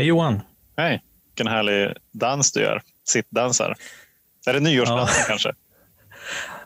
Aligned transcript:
Hej 0.00 0.06
Johan! 0.06 0.40
Hej! 0.76 1.02
Vilken 1.26 1.46
härlig 1.46 1.94
dans 2.12 2.52
du 2.52 2.60
gör. 2.60 2.82
Sittdansar. 3.08 3.74
Är 4.46 4.52
det 4.52 4.60
nyårsdansen 4.60 5.16
ja. 5.18 5.24
kanske? 5.28 5.52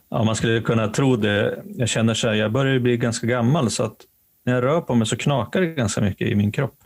Ja, 0.08 0.24
man 0.24 0.36
skulle 0.36 0.60
kunna 0.60 0.88
tro 0.88 1.16
det. 1.16 1.62
Jag 1.64 1.88
känner 1.88 2.14
så 2.14 2.28
här, 2.28 2.34
jag 2.34 2.52
börjar 2.52 2.78
bli 2.78 2.96
ganska 2.96 3.26
gammal 3.26 3.70
så 3.70 3.84
att 3.84 3.96
när 4.44 4.54
jag 4.54 4.64
rör 4.64 4.80
på 4.80 4.94
mig 4.94 5.06
så 5.06 5.16
knakar 5.16 5.60
det 5.60 5.66
ganska 5.66 6.00
mycket 6.00 6.28
i 6.28 6.34
min 6.34 6.52
kropp. 6.52 6.78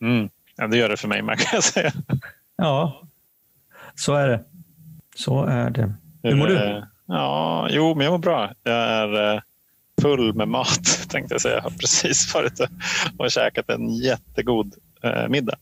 Mm. 0.00 0.28
Ja, 0.56 0.66
det 0.66 0.76
gör 0.76 0.88
det 0.88 0.96
för 0.96 1.08
mig 1.08 1.22
med 1.22 1.38
kan 1.38 1.50
jag 1.52 1.64
säga. 1.64 1.92
Ja, 2.56 3.02
så 3.94 4.14
är 4.14 4.28
det. 4.28 4.44
Så 5.16 5.44
är 5.44 5.70
det. 5.70 5.94
Hur 6.22 6.34
mår 6.34 6.46
du? 6.46 6.84
Ja, 7.06 7.68
jo, 7.70 7.94
men 7.94 8.04
jag 8.04 8.12
mår 8.12 8.18
bra. 8.18 8.52
Jag 8.62 8.74
är 8.74 9.34
eh, 9.34 9.40
full 10.02 10.34
med 10.34 10.48
mat 10.48 10.84
tänkte 11.08 11.34
jag 11.34 11.40
säga. 11.40 11.54
Jag 11.54 11.62
har 11.62 11.70
precis 11.70 12.34
varit 12.34 12.60
och 13.18 13.30
käkat 13.30 13.70
en 13.70 13.94
jättegod 13.94 14.74
eh, 15.02 15.28
middag. 15.28 15.56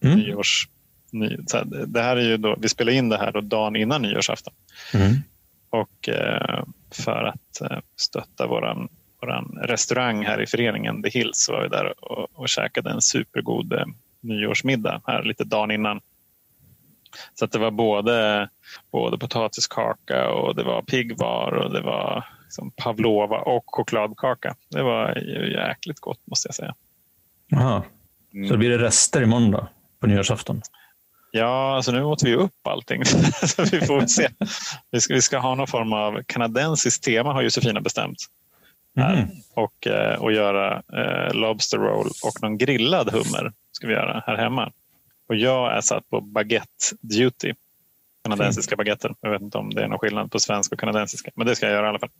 Mm. 0.00 0.18
Nyårs, 0.18 0.68
ny, 1.10 1.36
det 1.86 2.02
här 2.02 2.16
är 2.16 2.28
ju 2.28 2.36
då, 2.36 2.56
vi 2.58 2.68
spelar 2.68 2.92
in 2.92 3.08
det 3.08 3.18
här 3.18 3.32
då 3.32 3.40
dagen 3.40 3.76
innan 3.76 4.02
nyårsafton. 4.02 4.54
Mm. 4.94 5.12
Och 5.70 6.08
eh, 6.08 6.64
för 6.90 7.24
att 7.24 7.62
stötta 7.96 8.46
våran, 8.46 8.88
våran 9.20 9.58
restaurang 9.62 10.24
här 10.24 10.42
i 10.42 10.46
föreningen 10.46 11.02
The 11.02 11.10
Hills 11.10 11.44
så 11.44 11.52
var 11.52 11.62
vi 11.62 11.68
där 11.68 12.04
och, 12.04 12.28
och 12.32 12.48
käkade 12.48 12.90
en 12.90 13.02
supergod 13.02 13.74
nyårsmiddag 14.20 15.00
här 15.06 15.22
lite 15.22 15.44
dagen 15.44 15.70
innan. 15.70 16.00
Så 17.34 17.44
att 17.44 17.52
det 17.52 17.58
var 17.58 17.70
både, 17.70 18.48
både 18.92 19.18
potatiskaka 19.18 20.30
och 20.30 20.54
det 20.54 20.62
var 20.62 20.82
piggvar 20.82 21.52
och 21.52 21.72
det 21.72 21.80
var 21.80 22.24
liksom 22.44 22.70
pavlova 22.70 23.38
och 23.38 23.64
chokladkaka. 23.66 24.56
Det 24.70 24.82
var 24.82 25.16
jäkligt 25.48 26.00
gott 26.00 26.20
måste 26.24 26.48
jag 26.48 26.54
säga. 26.54 26.74
Aha. 27.56 27.84
Så 28.48 28.56
blir 28.56 28.70
det 28.70 28.78
rester 28.78 29.22
imorgon 29.22 29.50
då, 29.50 29.68
på 30.00 30.06
nyårsafton? 30.06 30.62
Ja, 31.30 31.76
alltså 31.76 31.92
nu 31.92 32.02
åt 32.02 32.22
vi 32.22 32.34
upp 32.34 32.66
allting. 32.66 33.04
så 33.42 33.62
vi 33.62 33.80
får 33.80 34.06
se. 34.06 34.28
Vi 34.90 35.00
ska, 35.00 35.14
vi 35.14 35.22
ska 35.22 35.38
ha 35.38 35.54
någon 35.54 35.66
form 35.66 35.92
av 35.92 36.22
kanadensiskt 36.26 37.04
tema 37.04 37.32
har 37.32 37.42
Josefina 37.42 37.80
bestämt. 37.80 38.18
Mm. 38.96 39.28
Och, 39.54 39.86
eh, 39.86 40.22
och 40.22 40.32
göra 40.32 40.82
eh, 40.92 41.34
Lobster 41.34 41.78
roll 41.78 42.06
och 42.06 42.42
någon 42.42 42.58
grillad 42.58 43.10
hummer 43.12 43.52
ska 43.72 43.86
vi 43.86 43.92
göra 43.92 44.22
här 44.26 44.36
hemma. 44.36 44.72
Och 45.28 45.36
jag 45.36 45.76
är 45.76 45.80
satt 45.80 46.10
på 46.10 46.20
baguette 46.20 46.96
duty. 47.00 47.54
Kanadensiska 48.24 48.76
baguetter. 48.76 49.14
Jag 49.20 49.30
vet 49.30 49.42
inte 49.42 49.58
om 49.58 49.70
det 49.70 49.82
är 49.82 49.88
någon 49.88 49.98
skillnad 49.98 50.30
på 50.30 50.40
svenska 50.40 50.74
och 50.74 50.80
kanadensiska. 50.80 51.30
Men 51.34 51.46
det 51.46 51.56
ska 51.56 51.66
jag 51.66 51.72
göra 51.72 51.86
i 51.86 51.88
alla 51.88 51.98
fall. 51.98 52.10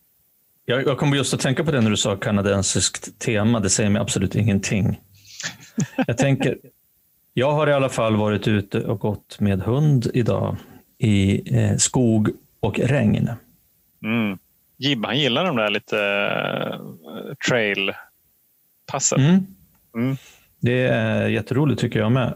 Jag, 0.64 0.86
jag 0.86 0.98
kommer 0.98 1.16
just 1.16 1.34
att 1.34 1.40
tänka 1.40 1.64
på 1.64 1.70
det 1.70 1.80
när 1.80 1.90
du 1.90 1.96
sa 1.96 2.16
kanadensiskt 2.16 3.18
tema. 3.18 3.60
Det 3.60 3.70
säger 3.70 3.90
mig 3.90 4.02
absolut 4.02 4.34
ingenting. 4.34 5.00
Jag 6.06 6.18
tänker, 6.18 6.58
jag 7.38 7.52
har 7.52 7.66
i 7.66 7.72
alla 7.72 7.88
fall 7.88 8.16
varit 8.16 8.48
ute 8.48 8.84
och 8.84 8.98
gått 8.98 9.40
med 9.40 9.62
hund 9.62 10.10
idag 10.14 10.56
i 10.98 11.42
eh, 11.56 11.76
skog 11.76 12.30
och 12.60 12.78
regn. 12.78 13.30
Mm. 14.04 14.38
Jib, 14.76 15.04
han 15.04 15.18
gillar 15.18 15.44
de 15.44 15.56
där 15.56 15.70
lite 15.70 15.96
uh, 15.96 17.34
trail-passen. 17.48 19.20
Mm. 19.20 19.46
Mm. 19.94 20.16
Det 20.60 20.86
är 20.86 21.28
jätteroligt 21.28 21.80
tycker 21.80 21.98
jag 21.98 22.12
med. 22.12 22.34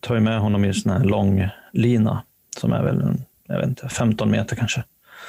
Tar 0.00 0.14
ju 0.14 0.20
med 0.20 0.40
honom 0.40 0.64
i 0.64 0.74
sån 0.74 0.92
här 0.92 1.04
lång 1.04 1.48
lina 1.72 2.22
som 2.56 2.72
är 2.72 2.82
väl 2.82 3.16
jag 3.46 3.58
vet 3.58 3.68
inte, 3.68 3.88
15 3.88 4.30
meter 4.30 4.56
kanske. 4.56 4.84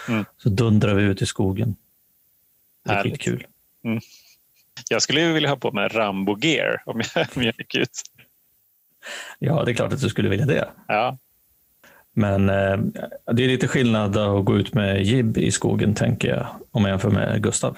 Mm. 0.10 0.26
Så 0.38 0.50
dundrar 0.50 0.94
vi 0.94 1.04
ut 1.04 1.22
i 1.22 1.26
skogen. 1.26 1.76
Riktigt 2.90 3.22
kul. 3.22 3.48
Mm. 3.86 4.00
Jag 4.90 5.02
skulle 5.02 5.34
vilja 5.34 5.50
ha 5.50 5.56
på 5.56 5.72
mig 5.72 5.88
Rambo-gear 5.88 6.84
om 6.86 7.02
jag, 7.16 7.28
om 7.36 7.44
jag 7.44 7.54
gick 7.58 7.76
ut. 7.76 8.02
Ja, 9.40 9.64
det 9.64 9.72
är 9.72 9.74
klart 9.74 9.94
att 9.94 10.02
du 10.02 10.10
skulle 10.10 10.30
vilja 10.30 10.46
det. 10.46 10.70
Ja. 10.88 11.18
Men 12.14 12.50
eh, 12.50 12.78
det 13.34 13.44
är 13.44 13.48
lite 13.48 13.68
skillnad 13.68 14.18
att 14.18 14.46
gå 14.46 14.58
ut 14.58 14.74
med 14.74 15.04
jib 15.04 15.38
i 15.38 15.52
skogen, 15.52 15.94
tänker 15.94 16.30
jag, 16.30 16.48
om 16.72 16.84
jag 16.84 16.90
jämför 16.90 17.10
med 17.10 17.44
Gustav. 17.44 17.78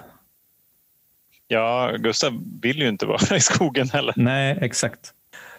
Ja, 1.47 1.91
Gustav 1.97 2.43
vill 2.61 2.79
ju 2.79 2.89
inte 2.89 3.05
vara 3.05 3.35
i 3.35 3.39
skogen 3.39 3.89
heller. 3.89 4.13
Nej, 4.17 4.57
exakt. 4.61 5.13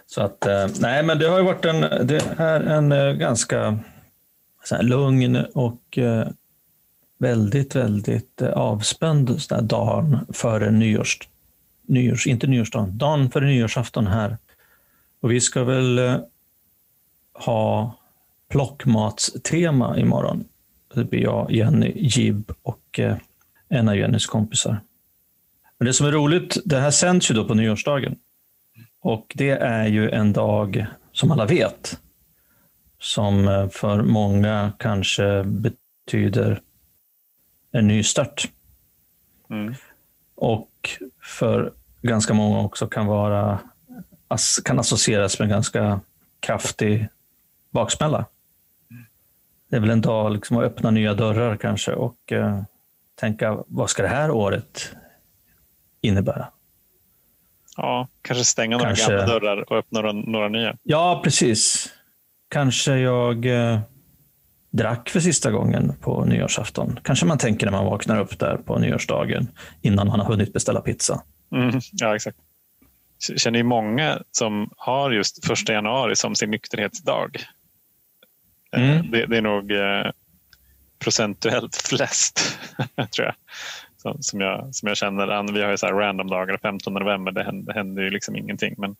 Så 0.06 0.22
att, 0.22 0.47
eh, 0.47 0.66
nej, 0.80 1.02
men 1.02 1.19
det 1.19 1.28
har 1.28 1.38
ju 1.38 1.44
varit 1.44 1.64
en, 1.64 2.06
det 2.06 2.34
är 2.38 2.60
en 2.60 2.92
eh, 2.92 3.12
ganska 3.12 3.78
här, 4.70 4.82
lugn 4.82 5.36
och 5.54 5.98
eh, 5.98 6.28
väldigt, 7.19 7.76
väldigt 7.76 8.42
avspänd 8.42 9.42
så 9.42 9.54
där, 9.54 9.62
dagen 9.62 10.26
före 10.32 10.70
nyårs, 10.70 11.19
nyårs, 11.86 12.26
inte 12.26 12.46
nyårsdagen, 12.46 12.98
dagen 12.98 13.31
före 13.31 13.46
nyårsafton 13.46 14.06
här. 14.06 14.38
Och 15.25 15.31
vi 15.31 15.41
ska 15.41 15.65
väl 15.65 16.21
ha 17.33 17.95
plockmatstema 18.49 19.99
imorgon. 19.99 20.45
Det 20.95 21.05
blir 21.05 21.21
jag, 21.21 21.53
Jenny, 21.53 21.93
Jib 21.97 22.53
och 22.62 23.01
en 23.69 23.89
av 23.89 23.97
Jennys 23.97 24.27
kompisar. 24.27 24.81
Men 25.79 25.87
det 25.87 25.93
som 25.93 26.07
är 26.07 26.12
roligt, 26.12 26.57
det 26.65 26.81
här 26.81 26.91
sänds 26.91 27.31
ju 27.31 27.35
då 27.35 27.45
på 27.45 27.55
nyårsdagen. 27.55 28.17
Och 29.01 29.33
det 29.35 29.51
är 29.51 29.87
ju 29.87 30.11
en 30.11 30.33
dag, 30.33 30.87
som 31.12 31.31
alla 31.31 31.47
vet, 31.47 32.01
som 32.99 33.49
eh, 33.49 33.69
för 33.69 34.03
många 34.03 34.73
kanske 34.79 35.45
betyder 35.45 36.61
en 37.73 37.89
ny 37.89 38.03
start. 38.03 38.49
Mm. 39.51 39.75
Och 40.35 40.91
för 41.23 41.73
ganska 42.03 42.35
många 42.35 42.61
också 42.61 42.87
kan 42.87 43.06
vara 43.06 43.59
kan 44.65 44.78
associeras 44.78 45.39
med 45.39 45.49
ganska 45.49 46.00
kraftig 46.41 47.09
baksmälla. 47.71 48.25
Det 49.71 49.77
är 49.77 49.81
väl 49.81 49.91
en 49.91 50.00
dag 50.00 50.33
liksom 50.33 50.56
att 50.56 50.65
öppna 50.65 50.91
nya 50.91 51.15
dörrar 51.15 51.56
kanske 51.56 51.93
och 51.93 52.33
uh, 52.33 52.62
tänka, 53.15 53.59
vad 53.67 53.91
ska 53.91 54.03
det 54.03 54.09
här 54.09 54.31
året 54.31 54.97
innebära? 56.00 56.49
Ja, 57.77 58.09
kanske 58.23 58.44
stänga 58.44 58.77
några 58.77 58.89
kanske... 58.89 59.12
gamla 59.12 59.27
dörrar 59.27 59.73
och 59.73 59.78
öppna 59.78 60.00
några, 60.12 60.49
nya. 60.49 60.77
Ja, 60.83 61.21
precis. 61.25 61.93
Kanske 62.49 62.97
jag 62.97 63.47
eh, 63.47 63.81
drack 64.71 65.09
för 65.09 65.21
sista 65.21 65.50
gången 65.50 65.93
på 66.00 66.25
nyårsafton. 66.25 67.00
Kanske 67.03 67.27
man 67.27 67.39
tänker 67.39 67.67
när 67.67 67.73
man 67.73 67.84
vaknar 67.84 68.21
upp 68.21 68.39
där 68.39 68.56
på 68.56 68.78
nyårsdagen 68.78 69.49
innan 69.83 70.06
man 70.06 70.21
har 70.21 70.27
hunnit 70.27 70.53
beställa 70.53 70.81
pizza. 70.81 71.23
Mm, 71.53 71.81
ja, 71.93 72.17
exakt. 72.17 72.39
Känner 73.36 73.58
ju 73.58 73.62
många 73.62 74.22
som 74.30 74.70
har 74.76 75.10
just 75.10 75.47
första 75.47 75.72
januari 75.72 76.16
som 76.16 76.34
sin 76.34 76.50
nykterhetsdag. 76.50 77.36
Eh, 78.76 78.91
mm. 78.91 79.10
Det, 79.10 79.26
det, 79.26 79.36
är 79.36 79.42
nog 79.42 79.72
eh, 79.72 80.10
procentuellt 80.98 81.76
flest, 81.88 82.58
tror 83.14 83.26
jag 83.26 83.34
som, 84.20 84.41
jag, 84.41 84.75
som 84.75 84.88
jag 84.88 84.97
känner. 84.97 85.52
Vi 85.52 85.62
har 85.62 85.70
ju 85.70 85.76
så 85.76 85.86
här 85.86 85.92
random 85.92 86.26
dagar, 86.26 86.58
15 86.62 86.94
november, 86.94 87.32
det 87.32 87.44
händer, 87.44 87.72
det 87.72 87.78
händer 87.78 88.02
ju 88.02 88.10
liksom 88.10 88.36
ingenting. 88.36 88.75
Men 88.78 88.97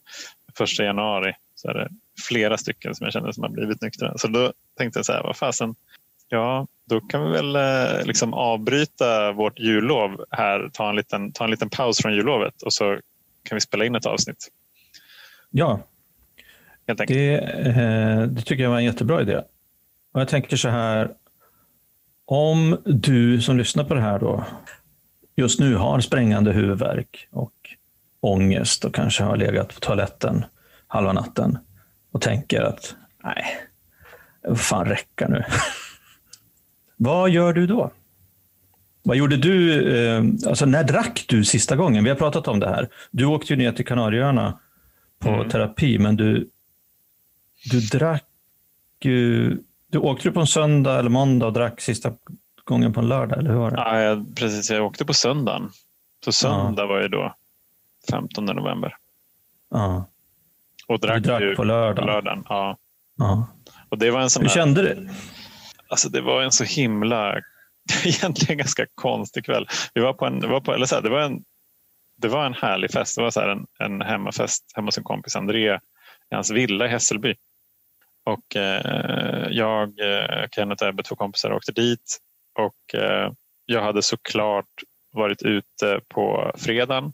första 0.57 0.85
januari 0.85 1.33
så 1.55 1.69
är 1.69 1.75
det 1.75 1.89
flera 2.29 2.59
stycken 2.59 2.95
som 2.95 3.05
jag 3.05 3.13
känner 3.13 3.33
som 3.33 3.43
har 3.43 3.51
blivit 3.51 3.83
nyktra. 3.83 4.19
Så 4.19 4.29
då 4.29 4.53
tänkte 4.79 4.99
jag 4.99 5.07
så 5.07 5.13
här, 5.13 5.23
vad 5.23 5.37
fasen, 5.37 5.75
ja, 6.29 6.67
då 6.89 7.01
kan 7.01 7.25
vi 7.25 7.31
väl 7.31 7.57
eh, 7.57 8.07
liksom 8.07 8.35
avbryta 8.35 9.33
vårt 9.33 9.59
jullov 9.59 10.25
här, 10.31 10.71
ta 10.73 10.89
en, 10.89 10.97
liten, 10.97 11.33
ta 11.33 11.45
en 11.45 11.51
liten 11.51 11.71
paus 11.71 12.03
från 12.03 12.15
jullovet 12.15 12.63
och 12.63 12.73
så 12.73 12.99
kan 13.45 13.57
vi 13.57 13.61
spela 13.61 13.85
in 13.85 13.95
ett 13.95 14.07
avsnitt. 14.07 14.49
Ja, 15.51 15.81
det, 16.87 17.39
eh, 17.39 18.23
det 18.23 18.43
tycker 18.43 18.63
jag 18.63 18.71
var 18.71 18.79
en 18.79 18.85
jättebra 18.85 19.23
idé. 19.23 19.37
Och 20.13 20.21
jag 20.21 20.29
tänker 20.29 20.57
så 20.57 20.69
här, 20.69 21.11
om 22.27 22.79
du 22.85 23.41
som 23.41 23.59
lyssnar 23.59 23.85
på 23.85 23.95
det 23.95 24.01
här 24.01 24.19
då 24.19 24.45
just 25.37 25.61
nu 25.61 25.75
har 25.77 26.01
sprängande 26.01 26.53
huvudvärk 26.53 27.29
och 27.31 27.53
ångest 28.21 28.85
och 28.85 28.95
kanske 28.95 29.23
har 29.23 29.37
legat 29.37 29.75
på 29.75 29.81
toaletten 29.81 30.45
halva 30.87 31.13
natten 31.13 31.59
och 32.13 32.21
tänker 32.21 32.63
att 32.63 32.97
nej, 33.25 33.45
fan 34.57 34.87
räcka 34.87 35.29
nu. 35.29 35.45
Vad 36.97 37.31
gör 37.31 37.53
du 37.53 37.67
då? 37.67 37.91
Vad 39.05 39.17
gjorde 39.17 39.37
du? 39.37 39.83
Eh, 39.97 40.23
alltså 40.49 40.67
när 40.67 40.85
drack 40.85 41.25
du 41.29 41.45
sista 41.45 41.77
gången? 41.77 42.05
Vi 42.05 42.11
har 42.11 42.17
pratat 42.17 42.49
om 42.49 42.61
det 42.61 42.69
här. 42.69 42.89
Du 43.11 43.25
åkte 43.25 43.53
ju 43.53 43.57
ner 43.57 43.73
till 43.73 43.87
Kanarieöarna 43.87 44.59
på 45.19 45.29
mm. 45.29 45.49
terapi, 45.49 45.99
men 45.99 46.17
du, 46.17 46.49
du 47.71 47.81
drack 47.81 48.25
ju... 49.01 49.59
Du 49.91 49.99
åkte 49.99 50.31
på 50.31 50.41
en 50.41 50.47
söndag 50.47 50.99
eller 50.99 51.11
måndag 51.11 51.47
och 51.47 51.53
drack 51.53 51.81
sista 51.81 52.13
gången 52.65 52.93
på 52.93 53.01
en 53.01 53.09
lördag, 53.09 53.39
eller 53.39 53.51
hur 53.51 53.59
var 53.59 53.71
det? 53.71 53.77
Ja, 53.77 54.01
jag, 54.01 54.37
precis. 54.37 54.71
Jag 54.71 54.87
åkte 54.87 55.05
på 55.05 55.15
söndagen. 55.15 55.71
Så 56.25 56.33
söndag 56.33 56.83
ja. 56.83 56.87
var 56.87 57.03
ju 57.03 57.09
då 57.09 57.35
15 58.11 58.45
november. 58.45 58.97
Ja. 59.71 60.07
Och 60.87 61.01
drack, 61.01 61.23
du 61.23 61.29
drack 61.29 61.57
på 61.57 61.65
lördagen. 61.65 62.07
lördagen. 62.07 62.45
Ja. 62.49 62.77
ja. 63.19 63.47
Och 63.89 63.99
det 63.99 64.11
var 64.11 64.21
en 64.21 64.31
sån 64.31 64.43
hur 64.43 64.51
kände 64.51 64.83
du? 64.83 65.09
Alltså 65.89 66.09
det 66.09 66.21
var 66.21 66.43
en 66.43 66.53
så 66.53 66.65
himla, 66.65 67.41
egentligen 68.05 68.59
ganska 68.59 68.87
konstig 68.95 69.45
kväll. 69.45 69.69
Vi 69.95 70.01
var 70.01 70.13
på 70.13 70.27
en, 70.27 70.41
det 70.41 70.47
var 70.47 70.61
på, 70.61 70.75
eller 70.75 70.87
så 70.87 70.95
här, 70.95 71.03
det 71.03 71.11
var 71.11 71.21
en 71.21 71.45
det 72.17 72.29
var 72.29 72.47
en 72.47 72.55
härlig 72.55 72.91
fest. 72.91 73.17
Det 73.17 73.23
var 73.23 73.31
så 73.31 73.41
en, 73.41 73.67
en 73.79 74.03
hemmafest 74.03 74.73
hemma 74.75 74.87
hos 74.87 74.99
en 74.99 75.05
kompis, 75.05 75.37
André, 75.37 75.75
i 76.31 76.35
hans 76.35 76.51
villa 76.51 76.87
i 76.87 76.89
Hässelby. 76.89 77.35
Och 78.25 78.57
eh, 78.57 79.49
jag, 79.51 80.01
eh, 80.01 80.49
Kenneth 80.55 80.83
och 80.83 80.89
Ebbe, 80.89 81.03
två 81.03 81.17
kompisar, 81.17 81.53
åkte 81.53 81.73
dit 81.73 82.19
och 82.59 82.95
eh, 82.95 83.33
jag 83.67 83.83
hade 83.83 84.03
såklart 84.03 84.83
varit 85.13 85.43
ute 85.43 86.01
på 86.09 86.53
fredagen 86.59 87.13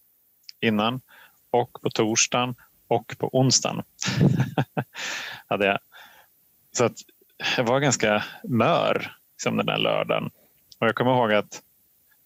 innan 0.61 1.01
och 1.51 1.73
på 1.83 1.91
torsdagen 1.91 2.55
och 2.89 3.15
på 3.19 3.29
onsdagen. 3.33 3.83
hade 5.47 5.67
jag. 5.67 5.79
Så 6.73 6.85
att 6.85 6.97
jag 7.57 7.65
var 7.65 7.81
ganska 7.81 8.25
mör 8.45 9.13
liksom 9.33 9.57
den 9.57 9.67
där 9.67 9.79
lördagen. 9.79 10.31
Och 10.81 10.87
jag 10.87 10.95
kommer 10.95 11.13
ihåg 11.13 11.33
att 11.33 11.63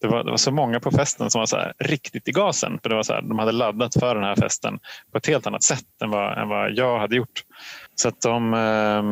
det 0.01 0.09
var, 0.09 0.25
det 0.25 0.31
var 0.31 0.37
så 0.37 0.51
många 0.51 0.81
på 0.81 0.91
festen 0.91 1.31
som 1.31 1.39
var 1.39 1.47
så 1.47 1.73
riktigt 1.79 2.29
i 2.29 2.33
gasen. 2.33 2.79
För 2.83 2.89
det 2.89 2.95
var 2.95 3.03
så 3.03 3.13
här, 3.13 3.23
De 3.23 3.39
hade 3.39 3.53
laddat 3.53 3.95
för 3.95 4.15
den 4.15 4.25
här 4.25 4.37
festen 4.37 4.79
på 5.13 5.19
ett 5.19 5.27
helt 5.27 5.47
annat 5.47 5.63
sätt 5.63 6.03
än 6.03 6.11
vad, 6.11 6.39
än 6.39 6.49
vad 6.49 6.73
jag 6.73 6.99
hade 6.99 7.17
gjort. 7.17 7.45
Så 7.95 8.09
att 8.09 8.21
de 8.21 8.55
eh, 8.55 9.03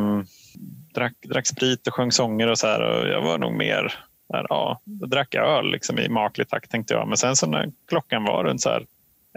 drack, 0.93 1.13
drack 1.21 1.47
sprit 1.47 1.87
och 1.87 1.93
sjöng 1.93 2.11
sånger 2.11 2.47
och 2.47 2.57
så 2.57 2.67
här. 2.67 2.81
Och 2.81 3.07
jag 3.07 3.21
var 3.21 3.37
nog 3.37 3.53
mer 3.53 3.93
där, 4.29 4.45
ja, 4.49 4.81
då 4.85 5.05
drack 5.05 5.27
jag 5.35 5.47
öl 5.47 5.71
liksom 5.71 5.99
i 5.99 6.09
maklig 6.09 6.49
takt 6.49 6.71
tänkte 6.71 6.93
jag. 6.93 7.07
Men 7.07 7.17
sen 7.17 7.35
så 7.35 7.47
när 7.47 7.71
klockan 7.87 8.23
var 8.23 8.43
runt 8.43 8.65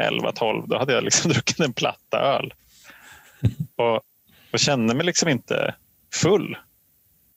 11-12 0.01 0.65
då 0.67 0.79
hade 0.79 0.93
jag 0.93 1.05
liksom 1.05 1.31
druckit 1.33 1.61
en 1.61 1.73
platta 1.73 2.19
öl. 2.21 2.55
Och, 3.77 4.03
och 4.53 4.59
kände 4.59 4.95
mig 4.95 5.07
liksom 5.07 5.29
inte 5.29 5.75
full 6.15 6.57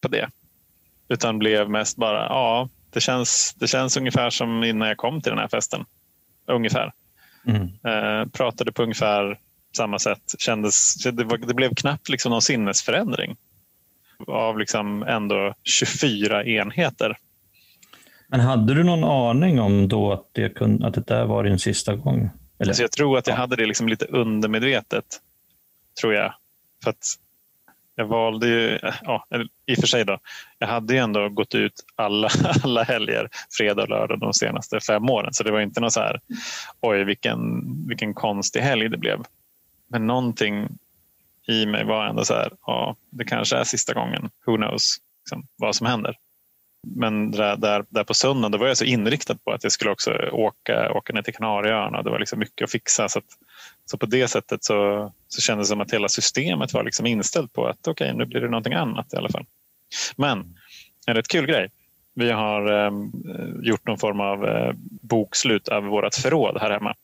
på 0.01 0.07
det. 0.07 0.30
Utan 1.09 1.39
blev 1.39 1.69
mest 1.69 1.97
bara, 1.97 2.25
ja, 2.25 2.69
det 2.89 3.01
känns, 3.01 3.56
det 3.59 3.67
känns 3.67 3.97
ungefär 3.97 4.29
som 4.29 4.63
innan 4.63 4.88
jag 4.88 4.97
kom 4.97 5.21
till 5.21 5.29
den 5.29 5.39
här 5.39 5.47
festen. 5.47 5.85
Ungefär. 6.47 6.94
Mm. 7.47 7.61
Eh, 7.61 8.29
pratade 8.29 8.71
på 8.71 8.83
ungefär 8.83 9.39
samma 9.77 10.00
sätt. 10.00 10.35
Kändes, 10.38 10.95
det, 10.95 11.23
var, 11.23 11.38
det 11.38 11.53
blev 11.53 11.75
knappt 11.75 12.09
liksom 12.09 12.29
någon 12.31 12.41
sinnesförändring 12.41 13.38
av 14.27 14.59
liksom 14.59 15.03
ändå 15.03 15.53
24 15.63 16.45
enheter. 16.45 17.17
Men 18.27 18.39
hade 18.39 18.73
du 18.73 18.83
någon 18.83 19.03
aning 19.03 19.59
om 19.59 19.88
då 19.88 20.13
att 20.13 20.29
det, 20.31 20.50
kunde, 20.50 20.88
att 20.88 20.94
det 20.94 21.07
där 21.07 21.25
var 21.25 21.44
din 21.44 21.59
sista 21.59 21.95
gång? 21.95 22.29
Eller? 22.59 22.69
Alltså 22.69 22.83
jag 22.83 22.91
tror 22.91 23.17
att 23.17 23.27
jag 23.27 23.35
hade 23.35 23.56
det 23.56 23.65
liksom 23.65 23.88
lite 23.88 24.06
undermedvetet. 24.06 25.06
Tror 26.01 26.13
jag. 26.13 26.33
För 26.83 26.89
att 26.89 27.03
jag 28.00 28.06
valde 28.06 28.48
ju, 28.48 28.80
ja, 29.01 29.25
i 29.66 29.74
och 29.74 29.80
för 29.80 29.88
sig 29.88 30.06
då, 30.06 30.19
jag 30.60 30.68
hade 30.68 30.94
ju 30.94 31.00
ändå 31.00 31.30
gått 31.30 31.56
ut 31.56 31.74
alla, 31.96 32.30
alla 32.63 32.84
helger, 32.84 33.30
fredag 33.57 33.81
och 33.81 33.90
lördag 33.90 34.19
de 34.19 34.34
senaste 34.34 34.80
fem 34.80 35.10
åren. 35.10 35.34
Så 35.34 35.44
det 35.44 35.51
var 35.51 35.60
inte 35.60 35.80
något 35.80 35.94
så 35.94 36.00
här, 36.00 36.19
oj 36.81 37.04
vilken, 37.04 37.63
vilken 37.88 38.13
konstig 38.13 38.60
helg 38.60 38.90
det 38.90 38.98
blev. 38.98 39.24
Men 39.88 40.07
någonting 40.07 40.68
i 41.48 41.66
mig 41.66 41.86
var 41.86 42.06
ändå 42.06 42.25
så 42.25 42.34
här, 42.34 42.51
ja, 42.66 42.96
det 43.10 43.25
kanske 43.25 43.57
är 43.57 43.63
sista 43.63 43.94
gången, 43.94 44.30
who 44.45 44.56
knows, 44.56 44.98
liksom, 45.24 45.48
vad 45.56 45.75
som 45.75 45.88
händer. 45.88 46.16
Men 46.88 47.31
där, 47.31 47.58
där, 47.58 47.86
där 47.90 48.04
på 48.04 48.14
söndagen 48.14 48.52
då 48.52 48.58
var 48.58 48.68
jag 48.68 48.78
så 48.78 48.86
inriktad 48.86 49.36
på 49.36 49.52
att 49.52 49.64
jag 49.64 49.72
skulle 49.72 49.92
också 49.92 50.12
åka, 50.31 50.92
åka 50.92 51.14
ner 51.14 51.22
till 51.22 51.34
Kanarieöarna. 51.34 52.02
Det 52.02 52.10
var 52.10 52.20
liksom 52.20 52.40
mycket 52.40 52.66
att 52.66 52.72
fixa. 52.72 53.10
Så, 53.10 53.20
att, 53.20 53.26
så 53.86 53.98
på 53.98 54.06
det 54.06 54.28
sättet 54.28 54.64
så, 54.64 55.12
så 55.28 55.42
kändes 55.42 55.68
det 55.68 55.70
som 55.70 55.81
att 55.81 55.94
hela 55.94 56.10
systemet 56.10 56.74
var 56.74 56.84
liksom 56.84 57.06
inställt 57.06 57.54
på 57.54 57.68
att 57.68 57.88
okej, 57.88 58.06
okay, 58.06 58.18
nu 58.18 58.26
blir 58.26 58.42
det 58.42 58.50
någonting 58.50 58.74
annat 58.74 59.14
i 59.14 59.18
alla 59.18 59.30
fall. 59.30 59.46
Men 60.16 60.58
en 61.06 61.16
rätt 61.16 61.28
kul 61.28 61.46
grej. 61.46 61.70
Vi 62.14 62.31
har 62.31 62.86
eh, 62.86 62.92
gjort 63.62 63.88
någon 63.88 63.98
form 63.98 64.20
av 64.20 64.46
eh, 64.46 64.74
bokslut 65.02 65.68
över 65.68 65.90
vårt 65.90 66.16
förråd 66.16 66.58
här 66.62 66.72
hemma. 66.72 66.96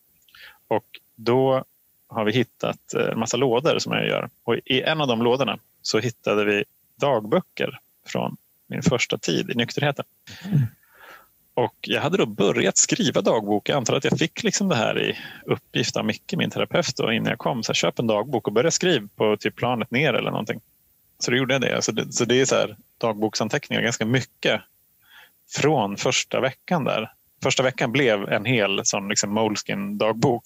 Och 0.68 0.86
då 1.16 1.64
har 2.08 2.26
vi 2.26 2.32
hittat 2.32 2.94
eh, 2.94 3.08
en 3.12 3.20
massa 3.20 3.38
lådor 3.38 3.80
som 3.80 3.94
jag 3.94 4.08
gör. 4.08 4.30
Och 4.44 4.56
I 4.56 4.82
en 4.82 5.02
av 5.02 5.08
de 5.08 5.22
lådorna 5.22 5.60
så 5.82 6.00
hittade 6.00 6.46
vi 6.46 6.64
dagböcker 6.96 7.80
från 8.08 8.38
min 8.76 8.82
första 8.82 9.18
tid 9.18 9.50
i 9.50 9.54
nykterheten. 9.56 10.06
Mm. 10.46 10.60
Och 11.54 11.76
jag 11.82 12.02
hade 12.02 12.18
då 12.18 12.26
börjat 12.26 12.78
skriva 12.78 13.22
dagbok. 13.22 13.70
Jag 13.70 13.78
antar 13.78 13.96
att 13.96 14.04
jag 14.04 14.20
fick 14.20 14.44
liksom 14.44 14.70
det 14.70 14.76
här 14.76 15.02
i 15.02 15.18
uppgift 15.46 15.98
av 15.98 16.06
Micke, 16.06 16.34
min 16.38 16.50
terapeut, 16.50 16.98
då, 16.98 17.12
innan 17.12 17.30
jag 17.30 17.40
kom. 17.40 17.64
Så 17.64 17.70
här, 17.70 17.74
köp 17.76 18.00
en 18.00 18.08
dagbok 18.08 18.48
och 18.48 18.54
börja 18.54 18.72
skriva 18.72 19.08
på 19.16 19.38
typ 19.38 19.56
planet 19.56 19.92
ner 19.92 20.14
eller 20.14 20.32
någonting. 20.32 20.62
Så 21.20 21.32
då 21.32 21.38
gjorde 21.38 21.54
jag 21.54 21.62
det. 21.62 21.82
Så 21.82 21.92
det, 21.92 22.14
så 22.14 22.26
det 22.26 22.42
är 22.42 22.46
så 22.46 22.56
här, 22.56 22.78
dagboksanteckningar 22.98 23.82
ganska 23.82 24.06
mycket 24.06 24.62
från 25.50 25.98
första 25.98 26.40
veckan 26.40 26.84
där. 26.84 27.12
Första 27.44 27.64
veckan 27.64 27.92
blev 27.92 28.30
en 28.30 28.46
hel 28.46 28.82
sån 28.84 29.10
liksom 29.10 29.34
Moleskin 29.34 29.98
dagbok. 29.98 30.44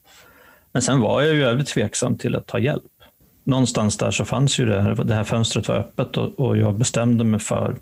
Men 0.71 0.81
sen 0.81 0.99
var 0.99 1.21
jag 1.21 1.35
ju 1.35 1.43
övrigt 1.43 1.67
tveksam 1.67 2.17
till 2.17 2.35
att 2.35 2.47
ta 2.47 2.59
hjälp. 2.59 2.83
Någonstans 3.43 3.97
där 3.97 4.11
så 4.11 4.25
fanns 4.25 4.59
ju 4.59 4.65
det 4.65 4.81
här, 4.81 4.95
det 4.95 5.15
här 5.15 5.23
fönstret 5.23 5.67
var 5.67 5.75
öppet 5.75 6.17
och, 6.17 6.39
och 6.39 6.57
jag 6.57 6.77
bestämde 6.77 7.23
mig 7.23 7.39
för 7.39 7.75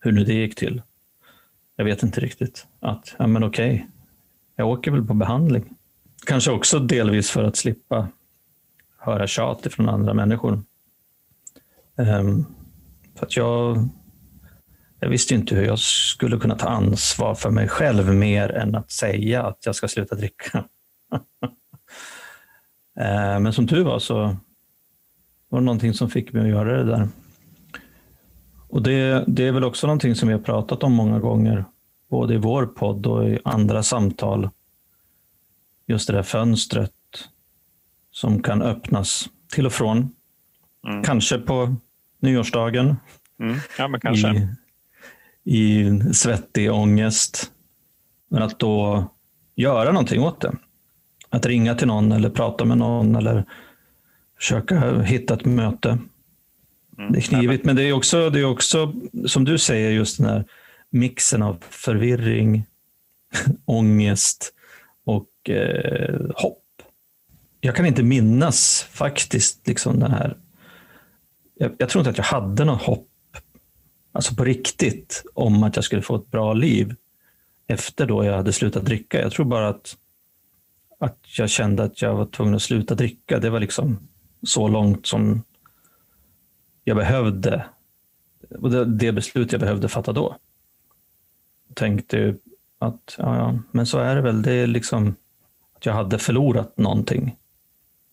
hur 0.00 0.12
nu 0.12 0.24
det 0.24 0.34
gick 0.34 0.54
till. 0.54 0.82
Jag 1.76 1.84
vet 1.84 2.02
inte 2.02 2.20
riktigt. 2.20 2.66
Att, 2.80 3.14
ja 3.18 3.26
men 3.26 3.44
okej, 3.44 3.88
jag 4.56 4.68
åker 4.68 4.90
väl 4.90 5.04
på 5.04 5.14
behandling. 5.14 5.74
Kanske 6.26 6.50
också 6.50 6.78
delvis 6.78 7.30
för 7.30 7.44
att 7.44 7.56
slippa 7.56 8.08
höra 9.12 9.26
tjat 9.26 9.66
från 9.70 9.88
andra 9.88 10.14
människor. 10.14 10.62
Um, 11.96 12.46
för 13.14 13.26
att 13.26 13.36
jag, 13.36 13.88
jag 15.00 15.08
visste 15.08 15.34
inte 15.34 15.54
hur 15.54 15.64
jag 15.64 15.78
skulle 15.78 16.38
kunna 16.38 16.56
ta 16.56 16.68
ansvar 16.68 17.34
för 17.34 17.50
mig 17.50 17.68
själv 17.68 18.14
mer 18.14 18.52
än 18.52 18.74
att 18.74 18.90
säga 18.90 19.42
att 19.42 19.66
jag 19.66 19.74
ska 19.74 19.88
sluta 19.88 20.14
dricka. 20.14 20.64
uh, 23.00 23.40
men 23.40 23.52
som 23.52 23.68
tur 23.68 23.84
var 23.84 23.98
så 23.98 24.36
var 25.48 25.58
det 25.58 25.64
någonting 25.64 25.94
som 25.94 26.10
fick 26.10 26.32
mig 26.32 26.42
att 26.42 26.48
göra 26.48 26.76
det 26.76 26.84
där. 26.84 27.08
Och 28.68 28.82
det, 28.82 29.24
det 29.26 29.46
är 29.46 29.52
väl 29.52 29.64
också 29.64 29.86
någonting 29.86 30.14
som 30.14 30.28
vi 30.28 30.34
har 30.34 30.40
pratat 30.40 30.82
om 30.82 30.92
många 30.92 31.18
gånger, 31.18 31.64
både 32.10 32.34
i 32.34 32.36
vår 32.36 32.66
podd 32.66 33.06
och 33.06 33.28
i 33.28 33.38
andra 33.44 33.82
samtal. 33.82 34.50
Just 35.86 36.06
det 36.06 36.12
där 36.12 36.22
fönstret 36.22 36.92
som 38.18 38.42
kan 38.42 38.62
öppnas 38.62 39.28
till 39.52 39.66
och 39.66 39.72
från. 39.72 40.10
Mm. 40.88 41.02
Kanske 41.02 41.38
på 41.38 41.76
nyårsdagen. 42.20 42.96
Mm. 43.40 43.58
Ja, 43.78 43.88
men 43.88 44.00
kanske. 44.00 44.48
I, 45.44 45.80
I 45.80 46.00
svettig 46.12 46.72
ångest. 46.72 47.52
Men 48.30 48.42
att 48.42 48.58
då 48.58 49.04
göra 49.56 49.92
någonting 49.92 50.22
åt 50.22 50.40
det. 50.40 50.52
Att 51.28 51.46
ringa 51.46 51.74
till 51.74 51.86
någon 51.86 52.12
eller 52.12 52.30
prata 52.30 52.64
med 52.64 52.78
någon 52.78 53.16
eller 53.16 53.44
försöka 54.38 55.00
hitta 55.00 55.34
ett 55.34 55.44
möte. 55.44 55.88
Mm. 56.98 57.12
Det 57.12 57.18
är 57.18 57.22
knivigt, 57.22 57.64
men 57.64 57.76
det 57.76 57.82
är, 57.82 57.92
också, 57.92 58.30
det 58.30 58.40
är 58.40 58.44
också, 58.44 58.92
som 59.26 59.44
du 59.44 59.58
säger, 59.58 59.90
just 59.90 60.18
den 60.18 60.26
här 60.26 60.44
mixen 60.90 61.42
av 61.42 61.56
förvirring, 61.70 62.64
ångest 63.64 64.54
och 65.04 65.50
eh, 65.50 66.20
hopp. 66.34 66.64
Jag 67.60 67.76
kan 67.76 67.86
inte 67.86 68.02
minnas 68.02 68.86
faktiskt 68.90 69.66
liksom 69.66 70.00
den 70.00 70.10
här... 70.10 70.36
Jag, 71.54 71.72
jag 71.78 71.88
tror 71.88 72.00
inte 72.00 72.10
att 72.10 72.18
jag 72.18 72.24
hade 72.24 72.64
något 72.64 72.82
hopp, 72.82 73.08
alltså 74.12 74.34
på 74.34 74.44
riktigt, 74.44 75.24
om 75.34 75.62
att 75.62 75.76
jag 75.76 75.84
skulle 75.84 76.02
få 76.02 76.16
ett 76.16 76.30
bra 76.30 76.52
liv 76.52 76.94
efter 77.66 78.06
då 78.06 78.24
jag 78.24 78.36
hade 78.36 78.52
slutat 78.52 78.84
dricka. 78.84 79.20
Jag 79.20 79.32
tror 79.32 79.46
bara 79.46 79.68
att, 79.68 79.96
att 80.98 81.38
jag 81.38 81.50
kände 81.50 81.82
att 81.82 82.02
jag 82.02 82.14
var 82.14 82.26
tvungen 82.26 82.54
att 82.54 82.62
sluta 82.62 82.94
dricka. 82.94 83.38
Det 83.38 83.50
var 83.50 83.60
liksom 83.60 84.08
så 84.42 84.68
långt 84.68 85.06
som 85.06 85.42
jag 86.84 86.96
behövde. 86.96 87.64
Det, 88.48 88.84
det 88.84 89.12
beslut 89.12 89.52
jag 89.52 89.60
behövde 89.60 89.88
fatta 89.88 90.12
då. 90.12 90.36
Jag 91.68 91.76
tänkte 91.76 92.36
att, 92.78 93.14
ja, 93.18 93.36
ja, 93.36 93.58
men 93.70 93.86
så 93.86 93.98
är 93.98 94.16
det 94.16 94.22
väl. 94.22 94.42
Det 94.42 94.52
är 94.52 94.66
liksom 94.66 95.14
att 95.74 95.86
jag 95.86 95.92
hade 95.92 96.18
förlorat 96.18 96.78
någonting 96.78 97.36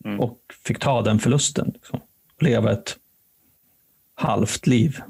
mm. 0.05 0.19
och 0.19 0.39
fick 0.65 0.79
ta 0.79 1.01
den 1.01 1.19
förlusten. 1.19 1.71
Liksom. 1.73 1.99
Leva 2.39 2.71
ett 2.71 2.97
halvt 4.15 4.67
liv. 4.67 5.01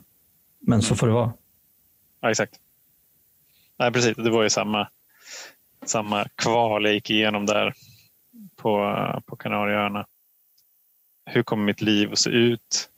Men 0.60 0.82
så 0.82 0.88
mm. 0.88 0.98
får 0.98 1.08
det 1.08 1.14
vara. 1.14 1.34
Ja, 2.22 2.32
exakt. 2.32 2.60
Nej, 3.78 3.92
precis. 3.92 4.16
Det 4.16 4.30
var 4.30 4.44
ju 4.44 4.50
samma, 4.50 4.88
samma 5.86 6.28
kval 6.36 6.86
jag 6.86 6.94
gick 6.94 7.10
igenom 7.10 7.46
där 7.46 7.74
på, 8.56 8.96
på 9.26 9.36
Kanarieöarna. 9.36 10.06
Hur 11.26 11.44
kommer 11.44 11.64
mitt 11.64 11.82
liv 11.82 12.12
att 12.12 12.20
se 12.20 12.30
ut? 12.30 12.90